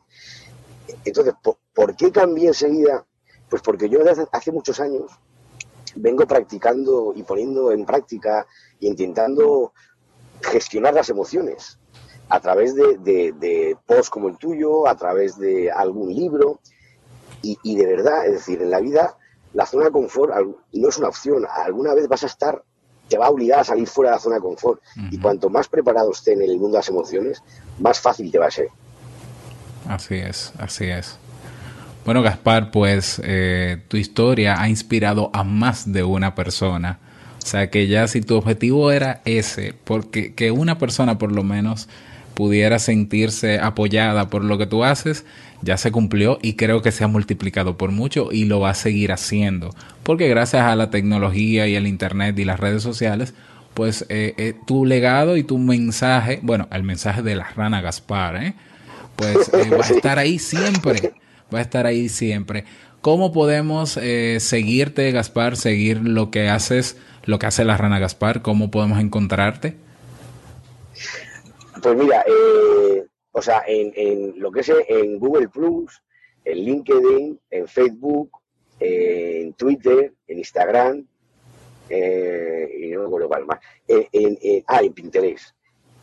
Entonces, 1.05 1.35
¿por, 1.75 1.97
qué 1.97 2.13
cambié 2.13 2.49
enseguida? 2.49 3.05
Pues 3.49 3.63
porque 3.63 3.89
yo 3.89 4.05
desde 4.05 4.29
hace 4.31 4.53
muchos 4.53 4.79
años 4.79 5.11
vengo 5.97 6.27
practicando 6.27 7.13
y 7.17 7.25
poniendo 7.25 7.73
en 7.73 7.85
práctica 7.85 8.47
e 8.81 8.87
intentando 8.87 9.73
gestionar 10.43 10.95
las 10.95 11.09
emociones 11.09 11.79
a 12.29 12.39
través 12.39 12.77
de, 12.77 12.99
de 12.99 13.77
posts 13.87 14.11
como 14.11 14.29
el 14.29 14.37
tuyo, 14.37 14.87
a 14.87 14.97
través 14.97 15.39
de 15.39 15.71
algún 15.73 16.15
libro, 16.15 16.61
y, 17.63 17.77
de 17.77 17.87
verdad, 17.87 18.27
es 18.27 18.33
decir, 18.33 18.63
en 18.63 18.71
la 18.71 18.81
vida 18.81 19.17
la 19.53 19.67
zona 19.67 19.85
de 19.85 19.93
confort 19.93 20.33
no 20.73 20.89
es 20.89 20.99
una 20.99 21.09
opción. 21.09 21.47
Alguna 21.49 21.95
vez 21.95 22.09
vas 22.09 22.23
a 22.23 22.27
estar, 22.27 22.65
te 23.09 23.19
va 23.19 23.27
a 23.27 23.31
obligar 23.31 23.61
a 23.61 23.65
salir 23.65 23.87
fuera 23.87 24.11
de 24.11 24.17
la 24.17 24.21
zona 24.21 24.37
de 24.37 24.43
confort. 24.43 24.81
Y 25.11 25.19
cuanto 25.19 25.51
más 25.51 25.69
preparado 25.69 26.13
esté 26.13 26.33
en 26.33 26.43
el 26.43 26.53
mundo 26.53 26.73
de 26.73 26.79
las 26.79 26.89
emociones, 26.89 27.43
más 27.79 28.01
fácil 28.01 28.31
te 28.31 28.39
va 28.39 28.47
a 28.47 28.51
ser. 28.51 28.69
Así 29.89 30.15
es, 30.15 30.53
así 30.59 30.87
es. 30.87 31.19
Bueno, 32.05 32.23
Gaspar, 32.23 32.71
pues 32.71 33.21
eh, 33.25 33.83
tu 33.89 33.97
historia 33.97 34.61
ha 34.61 34.69
inspirado 34.69 35.31
a 35.33 35.43
más 35.43 35.91
de 35.91 36.03
una 36.03 36.35
persona. 36.35 36.99
O 37.43 37.47
sea 37.47 37.71
que 37.71 37.89
ya 37.89 38.09
si 38.09 38.21
tu 38.21 38.37
objetivo 38.37 38.91
era 38.91 39.21
ese, 39.25 39.75
porque 39.85 40.35
que 40.35 40.51
una 40.51 40.79
persona 40.79 41.19
por 41.19 41.33
lo 41.33 41.43
menos 41.43 41.89
pudiera 42.35 42.79
sentirse 42.79 43.59
apoyada 43.59 44.29
por 44.29 44.45
lo 44.45 44.59
que 44.59 44.67
tú 44.67 44.85
haces, 44.85 45.25
ya 45.63 45.77
se 45.77 45.93
cumplió 45.93 46.39
y 46.43 46.55
creo 46.55 46.83
que 46.83 46.93
se 46.93 47.05
ha 47.05 47.09
multiplicado 47.09 47.79
por 47.79 47.91
mucho 47.91 48.31
y 48.33 48.45
lo 48.45 48.61
va 48.61 48.71
a 48.71 48.75
seguir 48.75 49.13
haciendo. 49.13 49.75
Porque 50.03 50.29
gracias 50.29 50.63
a 50.63 50.77
la 50.77 50.91
tecnología 50.91 51.67
y 51.67 51.77
el 51.77 51.87
Internet 51.87 52.39
y 52.39 52.45
las 52.45 52.61
redes 52.61 52.83
sociales, 52.83 53.35
pues 53.73 54.05
eh, 54.09 54.35
eh, 54.37 54.55
tu 54.67 54.85
legado 54.85 55.37
y 55.37 55.45
tu 55.45 55.59
mensaje, 55.59 56.41
bueno, 56.43 56.69
el 56.71 56.83
mensaje 56.83 57.23
de 57.23 57.37
la 57.37 57.45
rana 57.45 57.81
Gaspar, 57.81 58.37
¿eh? 58.37 58.55
pues 59.17 59.51
va 59.53 59.85
a 59.85 59.89
estar 59.95 60.19
ahí 60.19 60.39
siempre, 60.39 61.15
va 61.53 61.59
a 61.59 61.63
estar 61.63 61.87
ahí 61.87 62.09
siempre. 62.09 62.65
¿Cómo 63.01 63.33
podemos 63.33 63.99
seguirte, 64.39 65.13
Gaspar, 65.13 65.59
seguir 65.59 66.01
lo 66.01 66.31
que 66.31 66.49
haces, 66.49 66.97
lo 67.25 67.39
que 67.39 67.45
hace 67.45 67.67
la 67.67 67.77
rana 67.77 67.99
Gaspar? 67.99 68.41
¿Cómo 68.41 68.71
podemos 68.71 68.99
encontrarte? 68.99 69.77
Pues 71.85 71.99
mira, 71.99 72.25
eh, 72.27 73.05
o 73.33 73.43
sea, 73.43 73.63
en, 73.67 74.41
lo 74.41 74.51
que 74.51 74.61
es 74.61 74.73
en 74.89 75.19
Google 75.19 75.51
Plus, 75.51 76.03
en 76.43 76.65
LinkedIn, 76.65 77.39
en 77.51 77.69
Facebook, 77.69 78.31
en 78.81 79.53
Twitter, 79.53 80.15
en 80.27 80.39
Instagram, 80.39 81.07
eh, 81.91 82.71
y 82.81 82.89
no 82.89 83.01
me 83.01 83.07
acuerdo 83.07 83.29
cuál 83.29 83.45
más, 83.45 83.61
en, 83.87 84.65
ah, 84.67 84.81
en 84.83 84.95
Pinterest. 84.95 85.55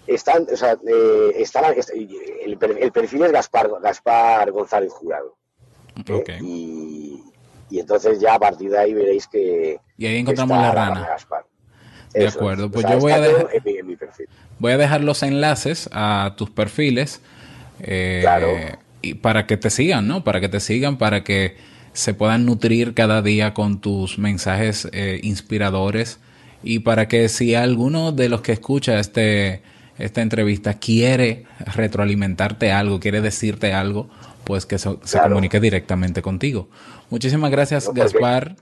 Están, 0.06 0.46
o 0.54 0.56
sea, 0.56 0.78
eh, 0.88 1.32
están, 1.38 1.74
el, 1.74 2.92
perfil 2.92 3.24
es 3.24 3.32
Gaspar, 3.32 3.72
Gaspar 3.82 4.52
González 4.52 4.94
Jurado. 4.94 5.36
Y, 6.44 7.24
entonces 7.72 8.20
ya 8.20 8.36
a 8.36 8.40
partir 8.40 8.70
de 8.70 8.78
ahí 8.78 8.94
veréis 8.94 9.28
que... 9.28 9.80
Y 9.98 10.06
ahí 10.06 10.18
encontramos 10.18 10.58
la 10.58 10.72
rana. 10.74 11.18
De 12.14 12.28
acuerdo. 12.28 12.72
Pues 12.72 12.86
yo 12.90 13.00
voy 13.00 13.12
a 13.12 13.20
dejar. 13.20 13.48
Voy 14.60 14.72
a 14.72 14.78
dejar 14.78 15.02
los 15.02 15.24
enlaces 15.24 15.90
a 15.92 16.34
tus 16.38 16.50
perfiles. 16.50 17.22
Eh, 17.82 18.76
y 19.02 19.16
para 19.16 19.48
que 19.48 19.58
te 19.58 19.70
sigan, 19.70 20.08
¿no? 20.08 20.24
Para 20.24 20.40
que 20.40 20.50
te 20.50 20.60
sigan, 20.60 20.98
para 20.98 21.24
que 21.24 21.58
se 21.94 22.14
puedan 22.14 22.46
nutrir 22.46 22.94
cada 22.94 23.22
día 23.22 23.54
con 23.54 23.82
tus 23.82 24.18
mensajes 24.18 24.88
eh, 24.94 25.20
inspiradores 25.24 26.20
y 26.64 26.80
para 26.80 27.08
que 27.08 27.28
si 27.28 27.56
alguno 27.56 28.12
de 28.12 28.30
los 28.30 28.42
que 28.42 28.54
escucha 28.54 29.00
este, 29.00 29.62
esta 29.98 30.22
entrevista 30.22 30.76
quiere 30.76 31.46
retroalimentarte 31.76 32.72
algo, 32.72 33.00
quiere 33.00 33.22
decirte 33.22 33.74
algo, 33.74 34.10
pues 34.44 34.66
que 34.66 34.78
se, 34.78 34.90
comunique 35.24 35.60
directamente 35.60 36.22
contigo. 36.22 36.70
Muchísimas 37.10 37.52
gracias, 37.52 37.92
Gaspar, 37.94 38.56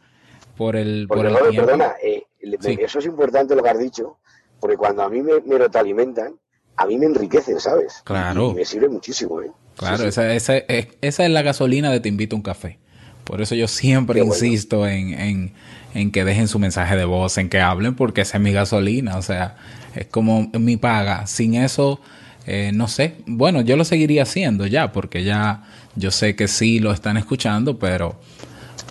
por 0.57 0.75
el, 0.75 1.07
por 1.07 1.25
el 1.25 1.35
tiempo. 1.49 1.67
Perdona, 1.67 1.93
eh, 2.03 2.23
eso 2.41 2.99
es 2.99 3.05
importante 3.05 3.55
lo 3.55 3.63
que 3.63 3.69
has 3.69 3.79
dicho, 3.79 4.17
porque 4.59 4.77
cuando 4.77 5.03
a 5.03 5.09
mí 5.09 5.21
me, 5.21 5.39
me 5.41 5.57
retroalimentan, 5.57 6.35
a 6.79 6.85
mí 6.85 6.97
me 6.97 7.07
enriquecen, 7.07 7.59
¿sabes? 7.59 8.01
Claro. 8.05 8.51
Y 8.51 8.55
me 8.55 8.65
sirve 8.65 8.87
muchísimo, 8.87 9.41
¿eh? 9.41 9.51
Claro, 9.75 10.05
Esa, 10.05 10.33
esa, 10.33 10.57
esa, 10.57 11.25
es 11.25 11.29
la 11.31 11.41
gasolina 11.41 11.89
de 11.89 11.99
Te 11.99 12.09
invito 12.09 12.35
a 12.35 12.37
un 12.37 12.43
café. 12.43 12.79
Por 13.23 13.41
eso 13.41 13.55
yo 13.55 13.67
siempre 13.67 14.21
insisto 14.21 14.87
en, 14.87 15.53
en, 15.93 16.11
que 16.11 16.25
dejen 16.25 16.47
su 16.47 16.57
mensaje 16.57 16.95
de 16.95 17.05
voz, 17.05 17.37
en 17.37 17.47
que 17.47 17.61
hablen, 17.61 17.95
porque 17.95 18.21
esa 18.21 18.37
es 18.37 18.43
mi 18.43 18.51
gasolina. 18.51 19.17
O 19.17 19.21
sea, 19.21 19.55
es 19.95 20.07
como 20.07 20.49
mi 20.53 20.77
paga. 20.77 21.27
Sin 21.27 21.53
eso, 21.53 22.01
eh, 22.45 22.71
no 22.73 22.87
sé. 22.87 23.15
Bueno, 23.25 23.61
yo 23.61 23.77
lo 23.77 23.85
seguiría 23.85 24.23
haciendo 24.23 24.65
ya, 24.65 24.91
porque 24.91 25.23
ya 25.23 25.63
yo 25.95 26.11
sé 26.11 26.35
que 26.35 26.47
sí 26.47 26.79
lo 26.79 26.91
están 26.91 27.17
escuchando, 27.17 27.77
pero, 27.77 28.19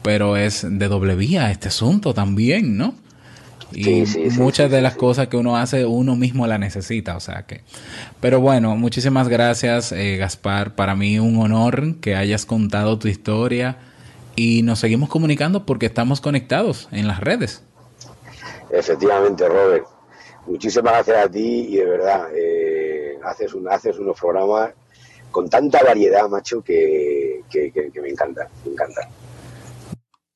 pero 0.02 0.36
es 0.36 0.64
de 0.68 0.88
doble 0.88 1.16
vía 1.16 1.50
este 1.50 1.68
asunto 1.68 2.14
también, 2.14 2.76
¿no? 2.76 2.94
Y 3.72 4.04
muchas 4.38 4.70
de 4.70 4.80
las 4.80 4.96
cosas 4.96 5.28
que 5.28 5.36
uno 5.36 5.56
hace, 5.56 5.84
uno 5.84 6.16
mismo 6.16 6.46
la 6.46 6.58
necesita, 6.58 7.16
o 7.16 7.20
sea 7.20 7.42
que. 7.46 7.60
Pero 8.20 8.40
bueno, 8.40 8.76
muchísimas 8.76 9.28
gracias, 9.28 9.92
eh, 9.92 10.16
Gaspar. 10.16 10.74
Para 10.74 10.94
mí 10.94 11.18
un 11.18 11.38
honor 11.38 11.96
que 12.00 12.16
hayas 12.16 12.46
contado 12.46 12.98
tu 12.98 13.08
historia 13.08 13.76
y 14.36 14.62
nos 14.62 14.78
seguimos 14.78 15.08
comunicando 15.08 15.66
porque 15.66 15.86
estamos 15.86 16.20
conectados 16.20 16.88
en 16.92 17.06
las 17.06 17.20
redes. 17.20 17.62
Efectivamente, 18.70 19.48
Robert. 19.48 19.86
Muchísimas 20.46 20.92
gracias 20.94 21.26
a 21.26 21.30
ti 21.30 21.66
y 21.68 21.76
de 21.76 21.84
verdad, 21.84 22.28
eh, 22.34 23.18
haces, 23.22 23.52
un, 23.52 23.68
haces 23.68 23.98
unos 23.98 24.18
programas 24.18 24.70
con 25.30 25.50
tanta 25.50 25.82
variedad, 25.82 26.26
macho, 26.28 26.62
que, 26.62 27.42
me 28.00 28.08
encanta, 28.08 28.48
me 28.64 28.72
encanta. 28.72 29.08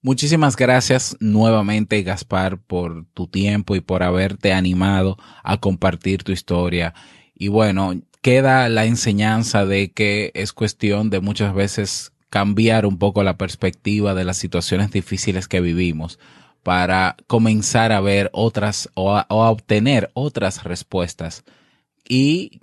Muchísimas 0.04 0.56
gracias 0.56 1.16
nuevamente, 1.20 2.02
Gaspar, 2.02 2.58
por 2.58 3.06
tu 3.14 3.28
tiempo 3.28 3.76
y 3.76 3.80
por 3.80 4.02
haberte 4.02 4.52
animado 4.52 5.16
a 5.44 5.58
compartir 5.58 6.24
tu 6.24 6.32
historia. 6.32 6.92
Y 7.36 7.46
bueno, 7.46 7.94
queda 8.20 8.68
la 8.68 8.84
enseñanza 8.84 9.64
de 9.64 9.92
que 9.92 10.32
es 10.34 10.52
cuestión 10.52 11.08
de 11.08 11.20
muchas 11.20 11.54
veces 11.54 12.12
cambiar 12.30 12.84
un 12.84 12.98
poco 12.98 13.22
la 13.22 13.38
perspectiva 13.38 14.14
de 14.14 14.24
las 14.24 14.38
situaciones 14.38 14.90
difíciles 14.90 15.46
que 15.46 15.60
vivimos 15.60 16.18
para 16.64 17.16
comenzar 17.28 17.92
a 17.92 18.00
ver 18.00 18.28
otras 18.32 18.88
o 18.94 19.14
a, 19.16 19.26
obtener 19.28 20.10
otras 20.14 20.64
respuestas 20.64 21.44
y 22.08 22.60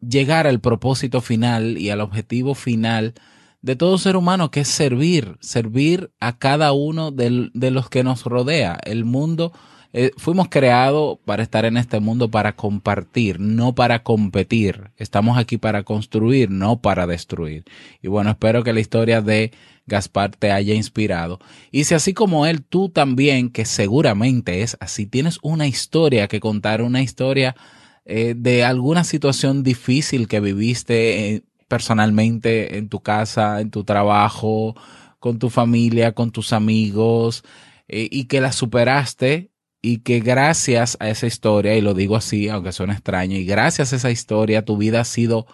llegar 0.00 0.46
al 0.46 0.60
propósito 0.60 1.20
final 1.20 1.76
y 1.76 1.90
al 1.90 2.00
objetivo 2.00 2.54
final 2.54 3.14
de 3.62 3.76
todo 3.76 3.98
ser 3.98 4.16
humano 4.16 4.50
que 4.50 4.60
es 4.60 4.68
servir, 4.68 5.36
servir 5.40 6.10
a 6.20 6.38
cada 6.38 6.72
uno 6.72 7.10
de 7.10 7.70
los 7.70 7.88
que 7.88 8.04
nos 8.04 8.24
rodea. 8.24 8.78
El 8.84 9.04
mundo 9.04 9.52
eh, 9.94 10.10
fuimos 10.18 10.48
creados 10.48 11.18
para 11.24 11.42
estar 11.42 11.64
en 11.64 11.78
este 11.78 11.98
mundo 11.98 12.30
para 12.30 12.54
compartir, 12.54 13.40
no 13.40 13.74
para 13.74 14.02
competir. 14.02 14.90
Estamos 14.96 15.38
aquí 15.38 15.56
para 15.56 15.82
construir, 15.82 16.50
no 16.50 16.80
para 16.80 17.06
destruir. 17.06 17.64
Y 18.02 18.08
bueno, 18.08 18.30
espero 18.30 18.62
que 18.62 18.74
la 18.74 18.80
historia 18.80 19.22
de 19.22 19.52
Gaspar 19.86 20.32
te 20.36 20.52
haya 20.52 20.74
inspirado. 20.74 21.38
Y 21.70 21.84
si 21.84 21.94
así 21.94 22.12
como 22.12 22.44
él, 22.44 22.62
tú 22.62 22.90
también, 22.90 23.48
que 23.48 23.64
seguramente 23.64 24.62
es 24.62 24.76
así, 24.80 25.06
tienes 25.06 25.38
una 25.42 25.66
historia 25.66 26.28
que 26.28 26.40
contar, 26.40 26.82
una 26.82 27.00
historia 27.00 27.56
eh, 28.04 28.34
de 28.36 28.64
alguna 28.64 29.04
situación 29.04 29.62
difícil 29.62 30.28
que 30.28 30.40
viviste 30.40 31.34
eh, 31.34 31.42
personalmente 31.68 32.78
en 32.78 32.88
tu 32.88 33.00
casa, 33.00 33.60
en 33.60 33.70
tu 33.70 33.84
trabajo, 33.84 34.74
con 35.18 35.38
tu 35.38 35.50
familia, 35.50 36.12
con 36.12 36.30
tus 36.30 36.52
amigos, 36.52 37.44
y 37.88 38.24
que 38.24 38.40
la 38.40 38.52
superaste 38.52 39.50
y 39.80 39.98
que 39.98 40.20
gracias 40.20 40.96
a 41.00 41.08
esa 41.08 41.26
historia, 41.26 41.76
y 41.76 41.80
lo 41.80 41.94
digo 41.94 42.16
así, 42.16 42.48
aunque 42.48 42.72
suene 42.72 42.94
extraño, 42.94 43.36
y 43.36 43.44
gracias 43.44 43.92
a 43.92 43.96
esa 43.96 44.10
historia 44.10 44.64
tu 44.64 44.76
vida 44.76 45.00
ha 45.00 45.04
sido 45.04 45.46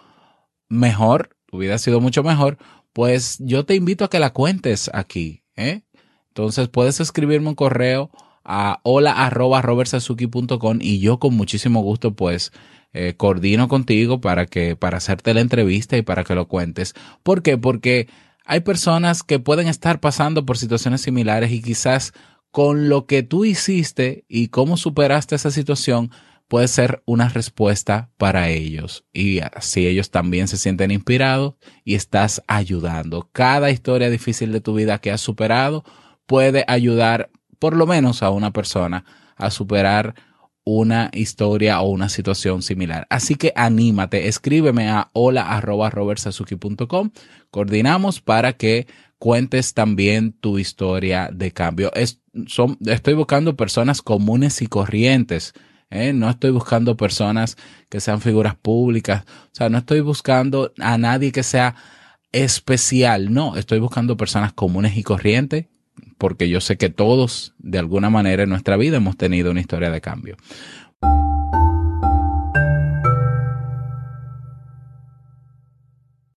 mejor, 0.67 1.37
tu 1.45 1.59
vida 1.59 1.75
ha 1.75 1.79
sido 1.79 2.01
mucho 2.01 2.23
mejor, 2.23 2.57
pues 2.93 3.37
yo 3.39 3.65
te 3.65 3.75
invito 3.75 4.05
a 4.05 4.09
que 4.09 4.19
la 4.19 4.33
cuentes 4.33 4.89
aquí. 4.93 5.43
¿eh? 5.55 5.83
Entonces 6.29 6.69
puedes 6.69 6.99
escribirme 6.99 7.49
un 7.49 7.55
correo 7.55 8.09
a 8.43 8.79
hola 8.83 9.11
arroba 9.11 9.63
y 10.79 10.99
yo 10.99 11.19
con 11.19 11.35
muchísimo 11.35 11.81
gusto 11.81 12.15
pues 12.15 12.51
eh, 12.97 13.13
coordino 13.17 13.67
contigo 13.67 14.21
para 14.21 14.45
que 14.45 14.77
para 14.77 14.99
hacerte 14.99 15.33
la 15.33 15.41
entrevista 15.41 15.97
y 15.97 16.01
para 16.01 16.23
que 16.23 16.33
lo 16.33 16.47
cuentes. 16.47 16.95
¿Por 17.23 17.41
qué? 17.41 17.57
Porque 17.57 18.07
hay 18.45 18.61
personas 18.61 19.21
que 19.21 19.37
pueden 19.37 19.67
estar 19.67 19.99
pasando 19.99 20.45
por 20.45 20.57
situaciones 20.57 21.01
similares 21.01 21.51
y 21.51 21.61
quizás 21.61 22.13
con 22.51 22.87
lo 22.87 23.05
que 23.05 23.21
tú 23.21 23.43
hiciste 23.43 24.23
y 24.29 24.47
cómo 24.47 24.77
superaste 24.77 25.35
esa 25.35 25.51
situación 25.51 26.09
puede 26.47 26.69
ser 26.69 27.03
una 27.05 27.27
respuesta 27.27 28.11
para 28.15 28.47
ellos. 28.47 29.03
Y 29.11 29.39
así 29.41 29.87
ellos 29.87 30.09
también 30.09 30.47
se 30.47 30.57
sienten 30.57 30.91
inspirados 30.91 31.55
y 31.83 31.95
estás 31.95 32.43
ayudando. 32.47 33.29
Cada 33.33 33.71
historia 33.71 34.09
difícil 34.09 34.53
de 34.53 34.61
tu 34.61 34.73
vida 34.73 34.99
que 34.99 35.11
has 35.11 35.19
superado 35.19 35.83
puede 36.27 36.63
ayudar 36.69 37.29
por 37.59 37.75
lo 37.75 37.87
menos 37.87 38.23
a 38.23 38.29
una 38.29 38.53
persona 38.53 39.03
a 39.35 39.51
superar 39.51 40.15
una 40.65 41.11
historia 41.13 41.79
o 41.81 41.89
una 41.89 42.09
situación 42.09 42.63
similar. 42.63 43.05
Así 43.09 43.35
que 43.35 43.53
anímate, 43.55 44.27
escríbeme 44.27 44.89
a 44.89 45.09
hola 45.13 45.61
Coordinamos 47.51 48.21
para 48.21 48.53
que 48.53 48.87
cuentes 49.19 49.73
también 49.75 50.33
tu 50.33 50.57
historia 50.57 51.29
de 51.31 51.51
cambio. 51.51 51.91
estoy 51.93 53.13
buscando 53.13 53.55
personas 53.55 54.01
comunes 54.01 54.61
y 54.63 54.67
corrientes. 54.67 55.53
¿eh? 55.91 56.13
No 56.13 56.29
estoy 56.29 56.49
buscando 56.49 56.97
personas 56.97 57.57
que 57.87 57.99
sean 58.01 58.19
figuras 58.19 58.55
públicas. 58.55 59.23
O 59.27 59.49
sea, 59.55 59.69
no 59.69 59.77
estoy 59.77 60.01
buscando 60.01 60.73
a 60.79 60.97
nadie 60.97 61.31
que 61.31 61.43
sea 61.43 61.75
especial. 62.31 63.31
No, 63.31 63.55
estoy 63.55 63.79
buscando 63.79 64.17
personas 64.17 64.51
comunes 64.51 64.97
y 64.97 65.03
corrientes 65.03 65.67
porque 66.17 66.49
yo 66.49 66.61
sé 66.61 66.77
que 66.77 66.89
todos, 66.89 67.53
de 67.59 67.79
alguna 67.79 68.09
manera 68.09 68.43
en 68.43 68.49
nuestra 68.49 68.77
vida, 68.77 68.97
hemos 68.97 69.17
tenido 69.17 69.51
una 69.51 69.59
historia 69.59 69.89
de 69.91 70.01
cambio. 70.01 70.37